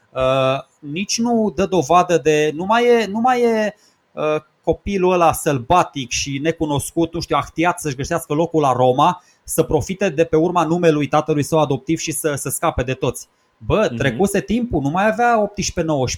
[0.80, 2.52] nici nu dă dovadă de.
[2.56, 3.76] Nu mai e, nu mai e
[4.12, 9.64] uh, copilul ăla sălbatic și necunoscut, nu știu, ahtiat să-și găsească locul la Roma, să
[9.64, 13.28] profite de pe urma numelui tatălui său adoptiv și să, să scape de toți.
[13.58, 13.98] Bă, mm-hmm.
[13.98, 15.52] trecuse timpul, nu mai avea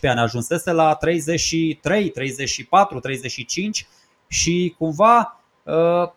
[0.05, 3.87] 18-19 ani, ajunsese la 33, 34, 35
[4.27, 5.73] și cumva uh,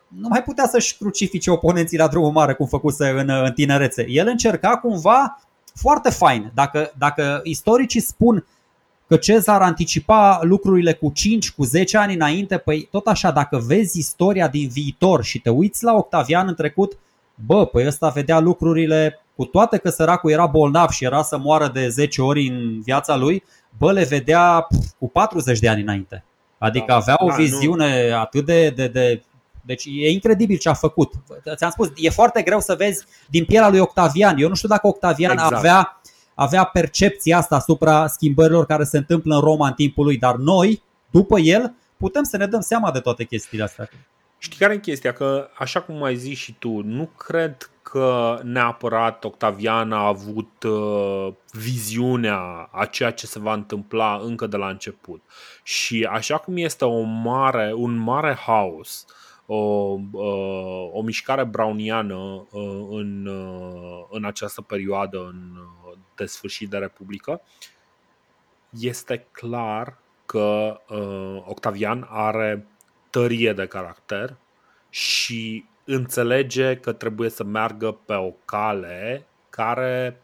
[0.09, 4.07] nu mai putea să-și crucifice oponenții la drumul mare cum făcuse în, în tinerețe.
[4.09, 5.41] El încerca cumva
[5.75, 6.51] foarte fain.
[6.55, 8.45] Dacă, dacă istoricii spun
[9.09, 13.99] că Cezar anticipa lucrurile cu 5, cu 10 ani înainte, păi tot așa, dacă vezi
[13.99, 16.99] istoria din viitor și te uiți la Octavian în trecut,
[17.47, 21.71] bă, păi ăsta vedea lucrurile, cu toate că săracul era bolnav și era să moară
[21.75, 23.43] de 10 ori în viața lui,
[23.79, 24.67] bă, le vedea
[24.99, 26.25] cu 40 de ani înainte.
[26.59, 28.17] Adică da, avea o da, viziune nu.
[28.17, 29.23] atât de, de, de
[29.69, 31.13] deci e incredibil ce a făcut.
[31.57, 34.39] Ți-am spus, e foarte greu să vezi din pielea lui Octavian.
[34.39, 35.53] Eu nu știu dacă Octavian exact.
[35.53, 36.01] avea,
[36.35, 40.83] avea percepția asta asupra schimbărilor care se întâmplă în Roma în timpul lui, dar noi,
[41.11, 43.89] după el, putem să ne dăm seama de toate chestiile astea.
[44.39, 45.13] Știi care e chestia?
[45.13, 51.33] Că, așa cum ai zis și tu, nu cred că neapărat Octavian a avut uh,
[51.53, 55.23] viziunea a ceea ce se va întâmpla încă de la început.
[55.63, 59.17] Și așa cum este o mare, un mare haos uh,
[59.51, 59.99] o,
[60.93, 62.47] o mișcare browniană
[62.91, 63.27] în,
[64.11, 65.53] în această perioadă în,
[66.17, 67.41] de sfârșit de Republică,
[68.71, 70.81] este clar că
[71.45, 72.67] Octavian are
[73.11, 74.37] tărie de caracter
[74.91, 80.23] și înțelege că trebuie să meargă pe o cale care,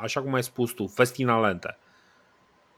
[0.00, 1.78] așa cum ai spus tu, festinalente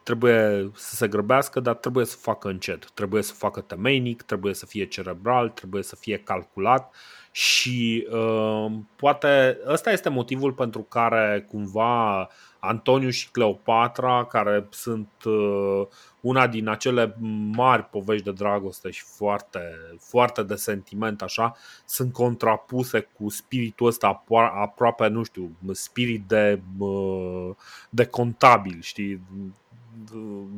[0.03, 2.91] trebuie să se grăbească, dar trebuie să facă încet.
[2.91, 6.95] Trebuie să facă temeinic, trebuie să fie cerebral, trebuie să fie calculat
[7.33, 12.29] și uh, poate ăsta este motivul pentru care cumva
[12.59, 15.87] Antoniu și Cleopatra, care sunt uh,
[16.21, 17.17] una din acele
[17.53, 19.61] mari povești de dragoste și foarte,
[20.01, 24.25] foarte de sentiment așa, sunt contrapuse cu spiritul ăsta
[24.55, 27.51] aproape, nu știu, spirit de, uh,
[27.91, 29.21] de contabil, știi?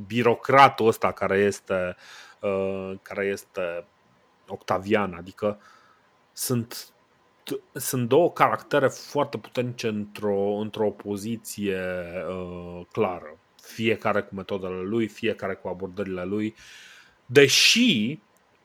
[0.07, 1.97] Birocratul ăsta care este,
[2.41, 3.87] uh, care este
[4.49, 5.61] Octavian, adică
[6.33, 6.89] sunt,
[7.73, 11.81] sunt două caractere foarte puternice într-o, într-o poziție
[12.29, 13.39] uh, clară.
[13.63, 16.55] Fiecare cu metodele lui, fiecare cu abordările lui.
[17.27, 18.19] Deși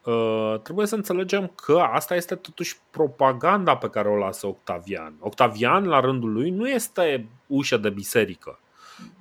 [0.04, 5.14] Uh, trebuie să înțelegem că asta este totuși propaganda pe care o lasă Octavian.
[5.20, 8.60] Octavian, la rândul lui, nu este ușă de biserică.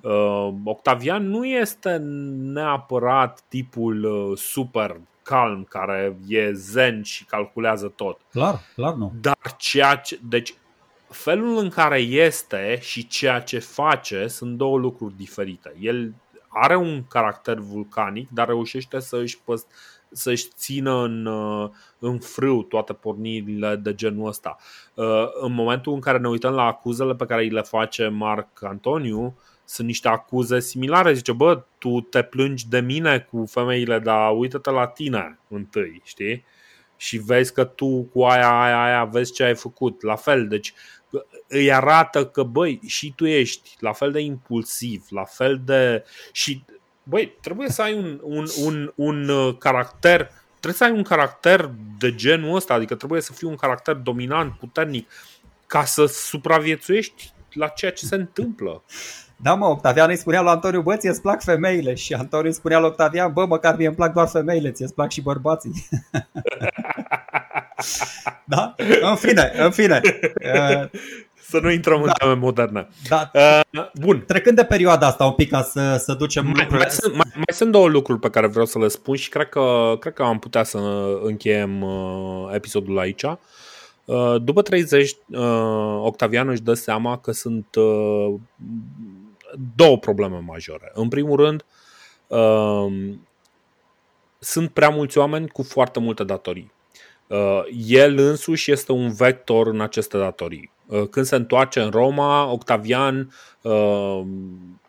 [0.01, 1.97] Uh, Octavian nu este
[2.37, 8.19] neapărat tipul uh, super calm care e zen și calculează tot.
[8.31, 9.13] Clar, clar nu.
[9.21, 10.53] Dar ceea ce, deci
[11.07, 15.75] felul în care este și ceea ce face sunt două lucruri diferite.
[15.79, 16.13] El
[16.47, 19.67] are un caracter vulcanic, dar reușește să își, păst,
[20.11, 21.69] să-și țină în, uh,
[21.99, 24.57] în frâu toate pornirile de genul ăsta.
[25.41, 29.35] În momentul în care ne uităm la acuzele pe care îi le face Marc Antoniu,
[29.69, 31.13] sunt niște acuze similare.
[31.13, 36.45] Zice, bă, tu te plângi de mine cu femeile, dar uită-te la tine întâi, știi?
[36.97, 40.01] Și vezi că tu cu aia, aia, aia, vezi ce ai făcut.
[40.01, 40.73] La fel, deci
[41.47, 46.03] îi arată că, băi, și tu ești la fel de impulsiv, la fel de...
[46.31, 46.63] Și,
[47.03, 51.71] băi, trebuie să ai un, un, un, un uh, caracter trebuie să ai un caracter
[51.97, 55.09] de genul ăsta, adică trebuie să fii un caracter dominant, puternic,
[55.67, 58.83] ca să supraviețuiești la ceea ce se întâmplă.
[59.41, 62.79] Da, mă, Octavian îi spunea lui Antonio, bă, ți plac femeile și Antonio îi spunea
[62.79, 65.87] lui Octavian, bă, măcar mie îmi plac doar femeile, ți plac și bărbații.
[68.53, 68.75] da?
[69.01, 70.01] În fine, în fine.
[71.49, 72.05] Să nu intrăm da.
[72.05, 72.87] în teme moderne.
[73.07, 73.31] Da.
[73.33, 74.23] Uh, bun.
[74.27, 77.53] Trecând de perioada asta un pic ca să, să ducem mai, mai, sunt, mai, mai
[77.53, 80.39] sunt două lucruri pe care vreau să le spun și cred că, cred că am
[80.39, 80.79] putea să
[81.23, 83.23] încheiem uh, episodul aici.
[84.05, 85.39] Uh, după 30, uh,
[86.01, 88.33] Octavian își dă seama că sunt uh,
[89.75, 90.91] două probleme majore.
[90.93, 91.65] În primul rând,
[92.27, 93.13] uh,
[94.39, 96.71] sunt prea mulți oameni cu foarte multe datorii.
[97.29, 100.71] Uh, el însuși este un vector în aceste datorii.
[100.85, 104.21] Uh, când se întoarce în Roma, Octavian, uh,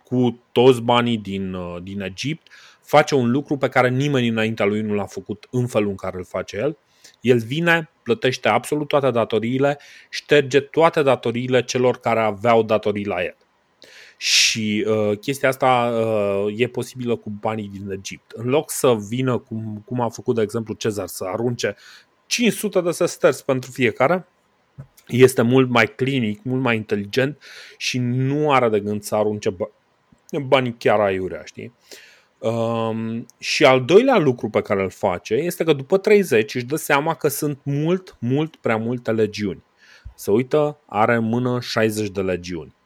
[0.04, 2.48] cu toți banii din, din Egipt,
[2.82, 6.16] face un lucru pe care nimeni înaintea lui nu l-a făcut în felul în care
[6.16, 6.76] îl face el.
[7.20, 13.36] El vine, plătește absolut toate datoriile, șterge toate datoriile celor care aveau datorii la el.
[14.23, 18.31] Și uh, chestia asta uh, e posibilă cu banii din Egipt.
[18.31, 21.77] În loc să vină, cum, cum a făcut, de exemplu, Cezar, să arunce
[22.27, 24.27] 500 de sesterți pentru fiecare,
[25.07, 27.39] este mult mai clinic, mult mai inteligent
[27.77, 29.57] și nu are de gând să arunce
[30.47, 31.73] banii chiar aiurea, știi?
[32.39, 36.77] Um, și al doilea lucru pe care îl face este că după 30 își dă
[36.77, 39.64] seama că sunt mult, mult prea multe legiuni.
[40.14, 42.79] Se uită, are în mână 60 de legiuni.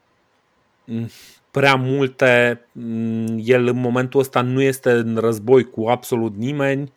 [0.87, 1.09] Mm,
[1.51, 6.93] prea multe, mm, el în momentul ăsta nu este în război cu absolut nimeni,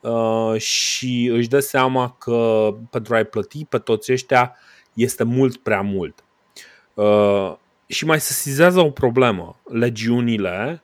[0.00, 4.56] Uh, și își dă seama că pentru a-i plăti pe toți ăștia
[4.92, 6.24] este mult prea mult.
[6.94, 7.54] Uh,
[7.86, 9.60] și mai se sizează o problemă.
[9.64, 10.82] Legiunile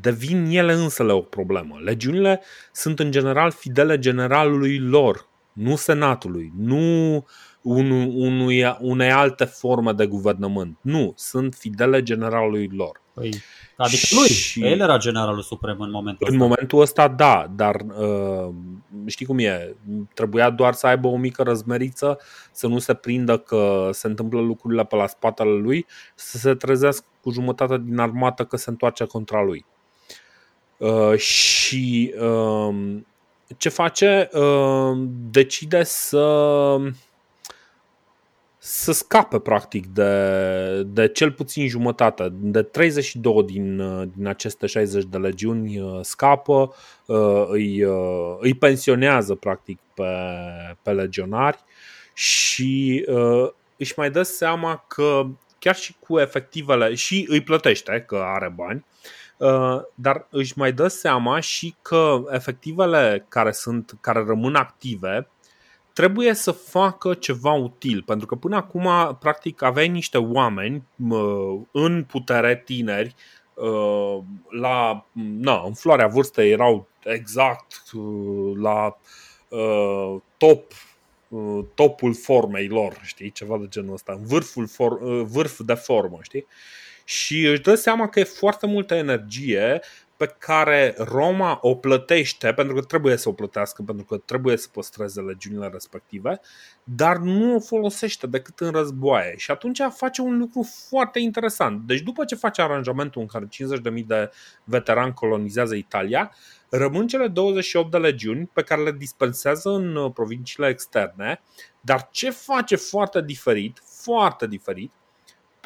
[0.00, 1.78] devin ele însele o problemă.
[1.84, 2.42] Legiunile
[2.72, 7.24] sunt în general fidele generalului lor, nu senatului, nu
[7.62, 10.78] unui, unei alte forme de guvernământ.
[10.80, 13.00] Nu, sunt fidele generalului lor.
[13.14, 13.34] Păi,
[13.76, 14.64] adică lui, și...
[14.64, 16.44] el era generalul suprem în momentul în ăsta.
[16.44, 18.54] În momentul ăsta, da, dar uh,
[19.06, 19.76] știi cum e,
[20.14, 22.18] trebuia doar să aibă o mică răzmeriță,
[22.52, 27.04] să nu se prindă că se întâmplă lucrurile pe la spatele lui, să se trezească
[27.20, 29.64] cu jumătate din armată că se întoarce contra lui.
[30.76, 32.98] Uh, și uh,
[33.56, 34.28] ce face?
[34.32, 36.76] Uh, decide să
[38.68, 43.76] să scape practic de, de cel puțin jumătate, de 32 din,
[44.16, 46.74] din aceste 60 de legiuni uh, scapă,
[47.06, 50.04] uh, îi, uh, îi pensionează practic pe,
[50.82, 51.58] pe legionari
[52.12, 53.04] și
[53.76, 55.26] își mai dă seama că
[55.58, 58.84] chiar și cu efectivele și îi plătește că are bani,
[59.94, 65.28] dar își mai dă seama și că efectivele care sunt care rămân active
[65.96, 70.82] trebuie să facă ceva util, pentru că până acum, practic, aveai niște oameni
[71.70, 73.14] în putere tineri,
[73.58, 75.06] ă, la,
[75.40, 78.00] na, în floarea vârstei erau exact ă,
[78.60, 78.98] la
[79.52, 80.72] ă, top
[81.74, 86.46] topul formei lor, știi, ceva de genul ăsta, vârful for, vârf de formă, știi?
[87.08, 89.80] Și își dă seama că e foarte multă energie
[90.16, 94.68] pe care Roma o plătește, pentru că trebuie să o plătească, pentru că trebuie să
[94.72, 96.40] păstreze legiunile respective,
[96.84, 99.36] dar nu o folosește decât în războaie.
[99.36, 101.86] Și atunci face un lucru foarte interesant.
[101.86, 103.48] Deci după ce face aranjamentul în care
[103.98, 104.30] 50.000 de
[104.64, 106.34] veterani colonizează Italia,
[106.70, 111.42] rămân cele 28 de legiuni pe care le dispensează în uh, provinciile externe,
[111.80, 114.92] dar ce face foarte diferit, foarte diferit,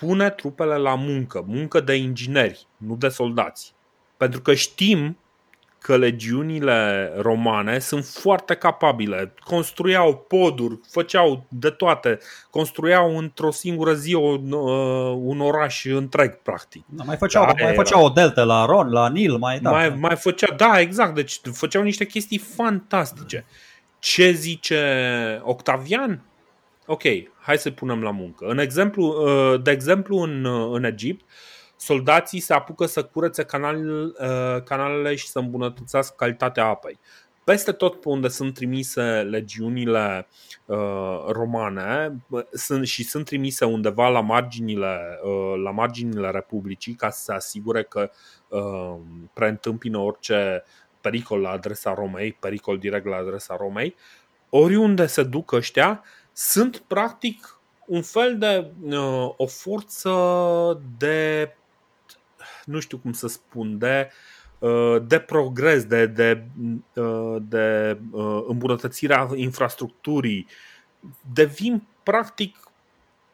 [0.00, 3.74] pune trupele la muncă, muncă de ingineri, nu de soldați.
[4.16, 5.16] Pentru că știm
[5.80, 9.34] că legiunile romane sunt foarte capabile.
[9.44, 12.18] Construiau poduri, făceau de toate,
[12.50, 16.84] construiau într-o singură zi o, uh, un oraș întreg, practic.
[16.86, 19.70] Da, mai, făceau, da, mai făceau o deltă la Ron, la Nil, mai da.
[19.70, 23.44] Mai, mai făcea, da, exact, deci făceau niște chestii fantastice.
[23.98, 26.22] Ce zice Octavian?
[26.92, 27.02] Ok,
[27.40, 28.46] hai să punem la muncă.
[28.46, 31.24] În exemplu, uh, de exemplu, în, uh, în Egipt,
[31.76, 36.98] soldații se apucă să curețe canalele, uh, canalele și să îmbunătățească calitatea apei.
[37.44, 40.26] Peste tot pe unde sunt trimise legiunile
[40.66, 42.16] uh, romane
[42.52, 47.82] sunt, și sunt trimise undeva la marginile, uh, la marginile Republicii ca să se asigure
[47.82, 48.10] că
[48.48, 48.96] uh,
[49.32, 50.64] preîntâmpină orice
[51.00, 53.94] pericol la adresa Romei, pericol direct la adresa Romei,
[54.48, 60.10] oriunde se duc ăștia, sunt practic un fel de uh, o forță
[60.98, 61.48] de
[62.64, 64.10] nu știu cum să spun, de,
[64.58, 66.44] uh, de progres, de, de,
[66.94, 70.46] uh, de uh, îmbunătățirea infrastructurii,
[71.32, 72.56] devin practic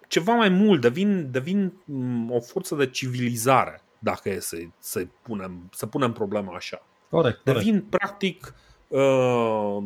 [0.08, 5.68] ceva mai mult, devin, devin mm, o forță de civilizare, dacă e să, să, punem,
[5.72, 6.82] să punem problema așa.
[7.10, 7.64] Corect, corect.
[7.64, 8.65] Devin practic uh,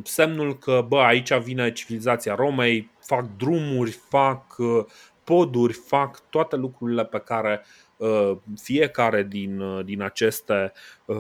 [0.05, 4.85] semnul că bă, aici vine civilizația Romei, fac drumuri, fac uh,
[5.25, 7.65] poduri, fac toate lucrurile pe care
[7.97, 10.73] uh, fiecare din, uh, din aceste
[11.05, 11.17] uh,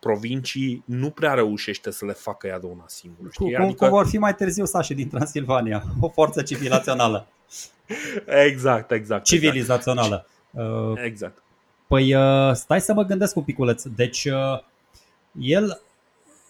[0.00, 3.28] provincii nu prea reușește să le facă ea de una singură.
[3.32, 3.52] Știi?
[3.52, 3.84] Cum, adică...
[3.84, 7.26] cum vor fi mai târziu sașii din Transilvania, o forță civilizațională.
[8.48, 9.24] exact, exact.
[9.24, 10.26] Civilizațională.
[10.52, 11.04] Exact.
[11.04, 11.42] exact.
[11.86, 12.14] Păi
[12.52, 13.82] stai să mă gândesc un piculeț.
[13.82, 14.28] Deci
[15.38, 15.80] el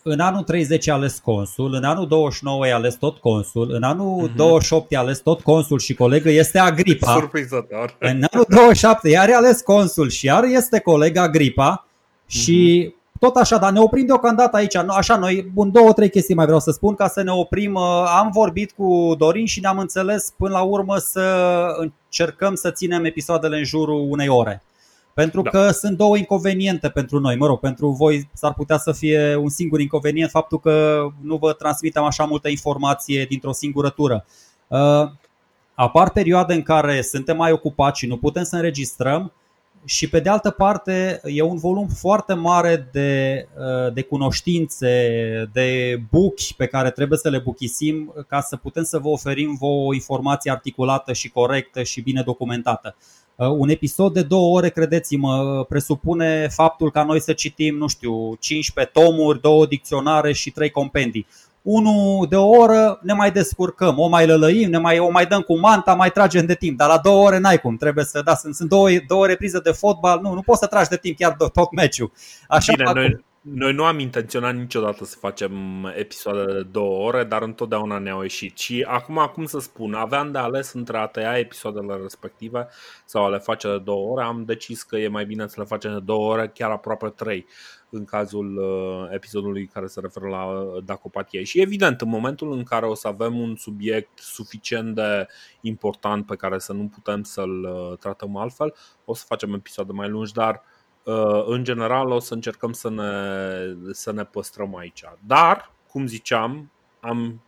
[0.02, 4.28] în anul 30 e ales consul, în anul 29 e ales tot consul, în anul
[4.28, 4.34] mm-hmm.
[4.34, 7.12] 28 e ales tot consul și colegă este Agripa.
[7.12, 7.96] Surprinzător.
[7.98, 11.86] În anul 27 iar e ales consul și iar este colega Agripa
[12.26, 13.18] și mm-hmm.
[13.20, 14.76] tot așa, dar ne oprim deocamdată aici.
[14.76, 17.76] Așa, noi, bun, două, trei chestii mai vreau să spun ca să ne oprim.
[17.76, 23.56] Am vorbit cu Dorin și ne-am înțeles până la urmă să încercăm să ținem episoadele
[23.56, 24.62] în jurul unei ore.
[25.20, 25.50] Pentru da.
[25.50, 27.36] că sunt două inconveniente pentru noi.
[27.36, 31.52] Mă rog, pentru voi s-ar putea să fie un singur inconvenient faptul că nu vă
[31.52, 34.24] transmitem așa multă informație dintr-o singură tură.
[34.66, 35.10] Uh,
[35.74, 39.32] apar perioade în care suntem mai ocupați și nu putem să înregistrăm
[39.84, 45.10] și pe de altă parte e un volum foarte mare de, uh, de cunoștințe,
[45.52, 49.94] de buchi pe care trebuie să le buchisim ca să putem să vă oferim o
[49.94, 52.96] informație articulată și corectă și bine documentată.
[53.34, 58.34] Uh, un episod de două ore, credeți-mă, presupune faptul ca noi să citim, nu știu,
[58.34, 61.26] 15 tomuri, două dicționare și trei compendii.
[61.62, 65.40] Unul de o oră ne mai descurcăm, o mai lălăim, ne mai, o mai dăm
[65.40, 68.34] cu manta, mai tragem de timp, dar la două ore n-ai cum, trebuie să, da,
[68.34, 71.32] sunt, sunt două, două reprize de fotbal, nu, nu poți să tragi de timp chiar
[71.32, 72.12] tot meciul.
[72.48, 75.52] Așa Bine, noi, noi nu am intenționat niciodată să facem
[75.96, 78.58] episoade de două ore, dar întotdeauna ne-au ieșit.
[78.58, 82.68] Și acum, acum să spun, aveam de ales între a tăia episoadele respective
[83.04, 84.24] sau a le face de două ore.
[84.24, 87.46] Am decis că e mai bine să le facem de două ore, chiar aproape trei
[87.90, 91.42] în cazul uh, episodului care se referă la uh, dacopatie.
[91.42, 95.26] Și evident, în momentul în care o să avem un subiect suficient de
[95.60, 98.74] important pe care să nu putem să-l uh, tratăm altfel,
[99.04, 100.79] o să facem episoade mai lungi, dar uh, Uh,
[101.46, 105.04] în general o să încercăm să ne, să ne păstrăm aici.
[105.26, 106.70] Dar, cum ziceam,
[107.00, 107.42] am,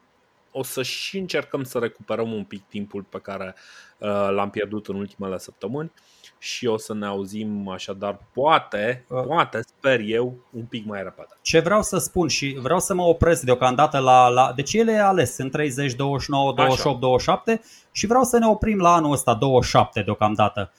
[0.51, 3.55] o să și încercăm să recuperăm un pic timpul pe care
[3.99, 5.93] uh, l-am pierdut în ultimele săptămâni
[6.39, 9.23] și o să ne auzim așadar, poate, uh.
[9.27, 11.39] poate, sper eu, un pic mai repede.
[11.43, 14.29] Ce vreau să spun și vreau să mă opresc deocamdată la...
[14.29, 16.99] la deci ele e ales, în 30, 29, 28, Așa.
[16.99, 20.73] 27 și vreau să ne oprim la anul ăsta, 27 deocamdată.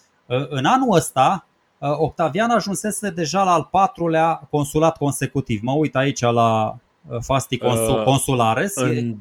[0.50, 1.53] În anul ăsta Uh,
[1.92, 5.60] Octavian ajunsese deja la al patrulea consulat consecutiv.
[5.62, 6.76] Mă uit aici la
[7.10, 8.76] uh, Fasti consul, uh, Consulares.
[8.76, 9.16] În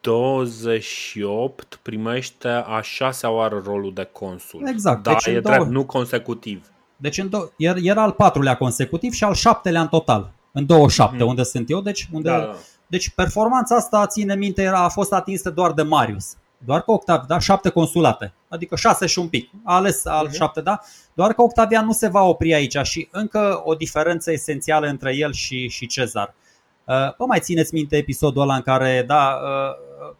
[0.00, 4.62] 28 primește a șasea oară rolul de consul.
[4.66, 5.02] Exact.
[5.02, 5.64] Da, deci e drept, două...
[5.70, 6.66] nu consecutiv.
[6.96, 7.38] Deci în do...
[7.56, 10.30] era al patrulea consecutiv și al șaptelea în total.
[10.52, 11.28] În 27, hmm.
[11.28, 11.80] unde sunt eu.
[11.80, 12.30] Deci, unde...
[12.30, 12.54] Da, da.
[12.86, 16.34] deci performanța asta, ține minte, era, a fost atinsă doar de Marius.
[16.64, 20.32] Doar că Octavian, da, șapte consulate, adică șase și un pic, a ales al uh-huh.
[20.32, 20.80] șapte, da?
[21.14, 25.32] Doar că Octavian nu se va opri aici și încă o diferență esențială între el
[25.32, 26.34] și, și Cezar.
[26.84, 30.14] Uh, vă mai țineți minte episodul ăla în care, da, uh,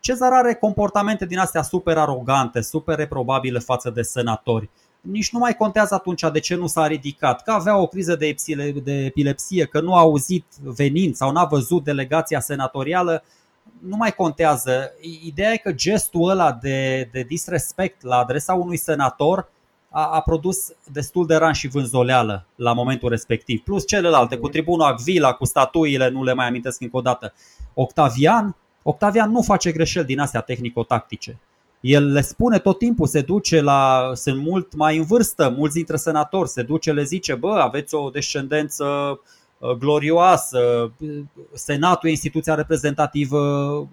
[0.00, 4.70] Cezar are comportamente din astea super arogante, super reprobabile față de senatori.
[5.00, 8.34] Nici nu mai contează atunci de ce nu s-a ridicat, că avea o criză de,
[8.84, 13.24] epilepsie, că nu a auzit venind sau n-a văzut delegația senatorială
[13.80, 14.92] nu mai contează.
[15.24, 19.50] Ideea e că gestul ăla de, de disrespect la adresa unui senator
[19.90, 23.60] a, a produs destul de ran și vânzoleală la momentul respectiv.
[23.60, 27.32] Plus celelalte, cu tribunul Acvila, cu statuile, nu le mai amintesc încă o dată.
[27.74, 31.38] Octavian, Octavian nu face greșeli din astea tehnico-tactice.
[31.80, 34.10] El le spune tot timpul, se duce la.
[34.14, 38.10] sunt mult mai în vârstă, mulți dintre senatori, se duce, le zice, bă, aveți o
[38.10, 39.18] descendență Uh,
[39.78, 40.92] glorioasă,
[41.52, 43.40] Senatul e instituția reprezentativă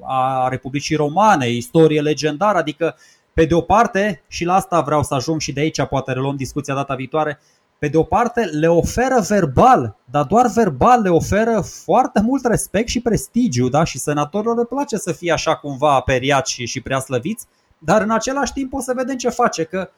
[0.02, 2.96] a Republicii Romane, istorie legendară, adică
[3.34, 6.36] pe de o parte, și la asta vreau să ajung și de aici poate reluăm
[6.36, 7.40] discuția data viitoare,
[7.80, 12.88] pe de o parte le oferă verbal, dar doar verbal le oferă foarte mult respect
[12.88, 13.84] și prestigiu, da?
[13.84, 17.48] și senatorilor le place să fie așa cumva aperiați și, și prea slăviți,
[17.78, 19.90] dar în același timp o să vedem ce face, că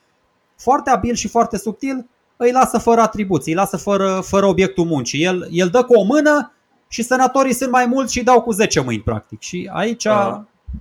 [0.58, 2.10] foarte abil și foarte subtil
[2.46, 5.24] îi lasă fără atribuții, îi lasă fără, fără obiectul muncii.
[5.24, 6.52] El, el dă cu o mână
[6.88, 9.42] și senatorii sunt mai mulți și dau cu 10 mâini, practic.
[9.42, 10.08] Și aici...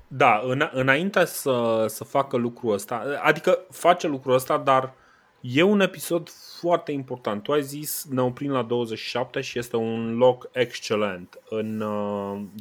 [0.09, 4.95] Da, în, înainte să, să facă lucrul ăsta, adică face lucrul ăsta, dar
[5.41, 6.29] E un episod
[6.61, 7.43] foarte important.
[7.43, 11.39] Tu ai zis ne oprim la 27 și este un loc excelent.
[11.49, 11.85] În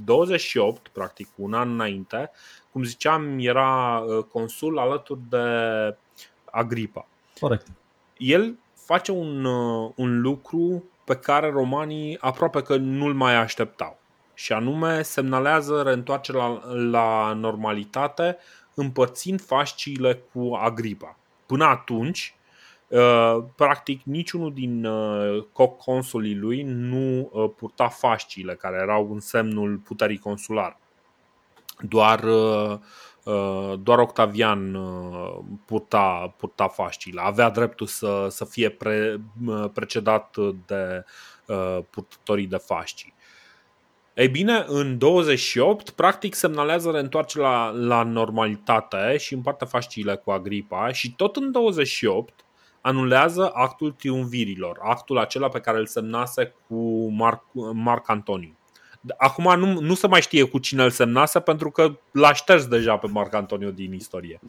[0.04, 2.32] 28, uh, practic un an înainte,
[2.72, 5.38] cum ziceam, era uh, consul alături de
[6.52, 7.08] Agripa.
[7.40, 7.68] Corect.
[8.18, 8.58] El
[8.94, 13.98] face un, uh, un lucru pe care romanii aproape că nu-l mai așteptau.
[14.34, 18.38] Și anume semnalează reîntoarcerea la, la normalitate
[18.74, 21.18] împărțind fasciile cu Agripa.
[21.46, 22.34] Până atunci,
[22.90, 25.46] Uh, practic niciunul din uh,
[25.78, 30.78] consulii lui nu uh, purta fasciile care erau în semnul puterii consular.
[31.82, 32.24] Doar,
[33.80, 34.78] doar Octavian
[35.66, 37.22] purta, purta fasciile.
[37.24, 39.22] Avea dreptul să, să fie pre,
[39.74, 41.06] precedat de
[41.90, 43.14] purtătorii de fascii.
[44.20, 50.92] Ei bine, în 28, practic semnalează reîntoarcerea la, la normalitate și împarte fasciile cu Agripa
[50.92, 52.46] și tot în 28
[52.82, 58.59] anulează actul triumvirilor, actul acela pe care îl semnase cu Marc, Marc Antoniu.
[59.18, 62.98] Acum nu, nu se mai știe cu cine îl semnase pentru că l-a șters deja
[62.98, 64.40] pe Marc Antoniu din istorie.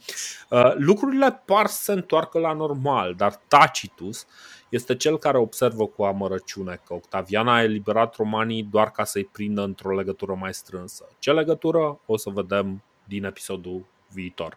[0.48, 4.26] Uh, lucrurile par să se întoarcă la normal, dar Tacitus
[4.68, 9.62] este cel care observă cu amărăciune că Octavian a eliberat romanii doar ca să-i prindă
[9.62, 11.09] într-o legătură mai strânsă.
[11.18, 12.01] Ce legătură?
[12.07, 14.57] O să vedem din episodul viitor.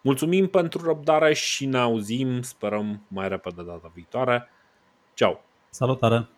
[0.00, 4.50] Mulțumim pentru răbdare și ne auzim, sperăm mai repede data viitoare.
[5.14, 5.44] Ceau!
[5.70, 6.28] Salutare!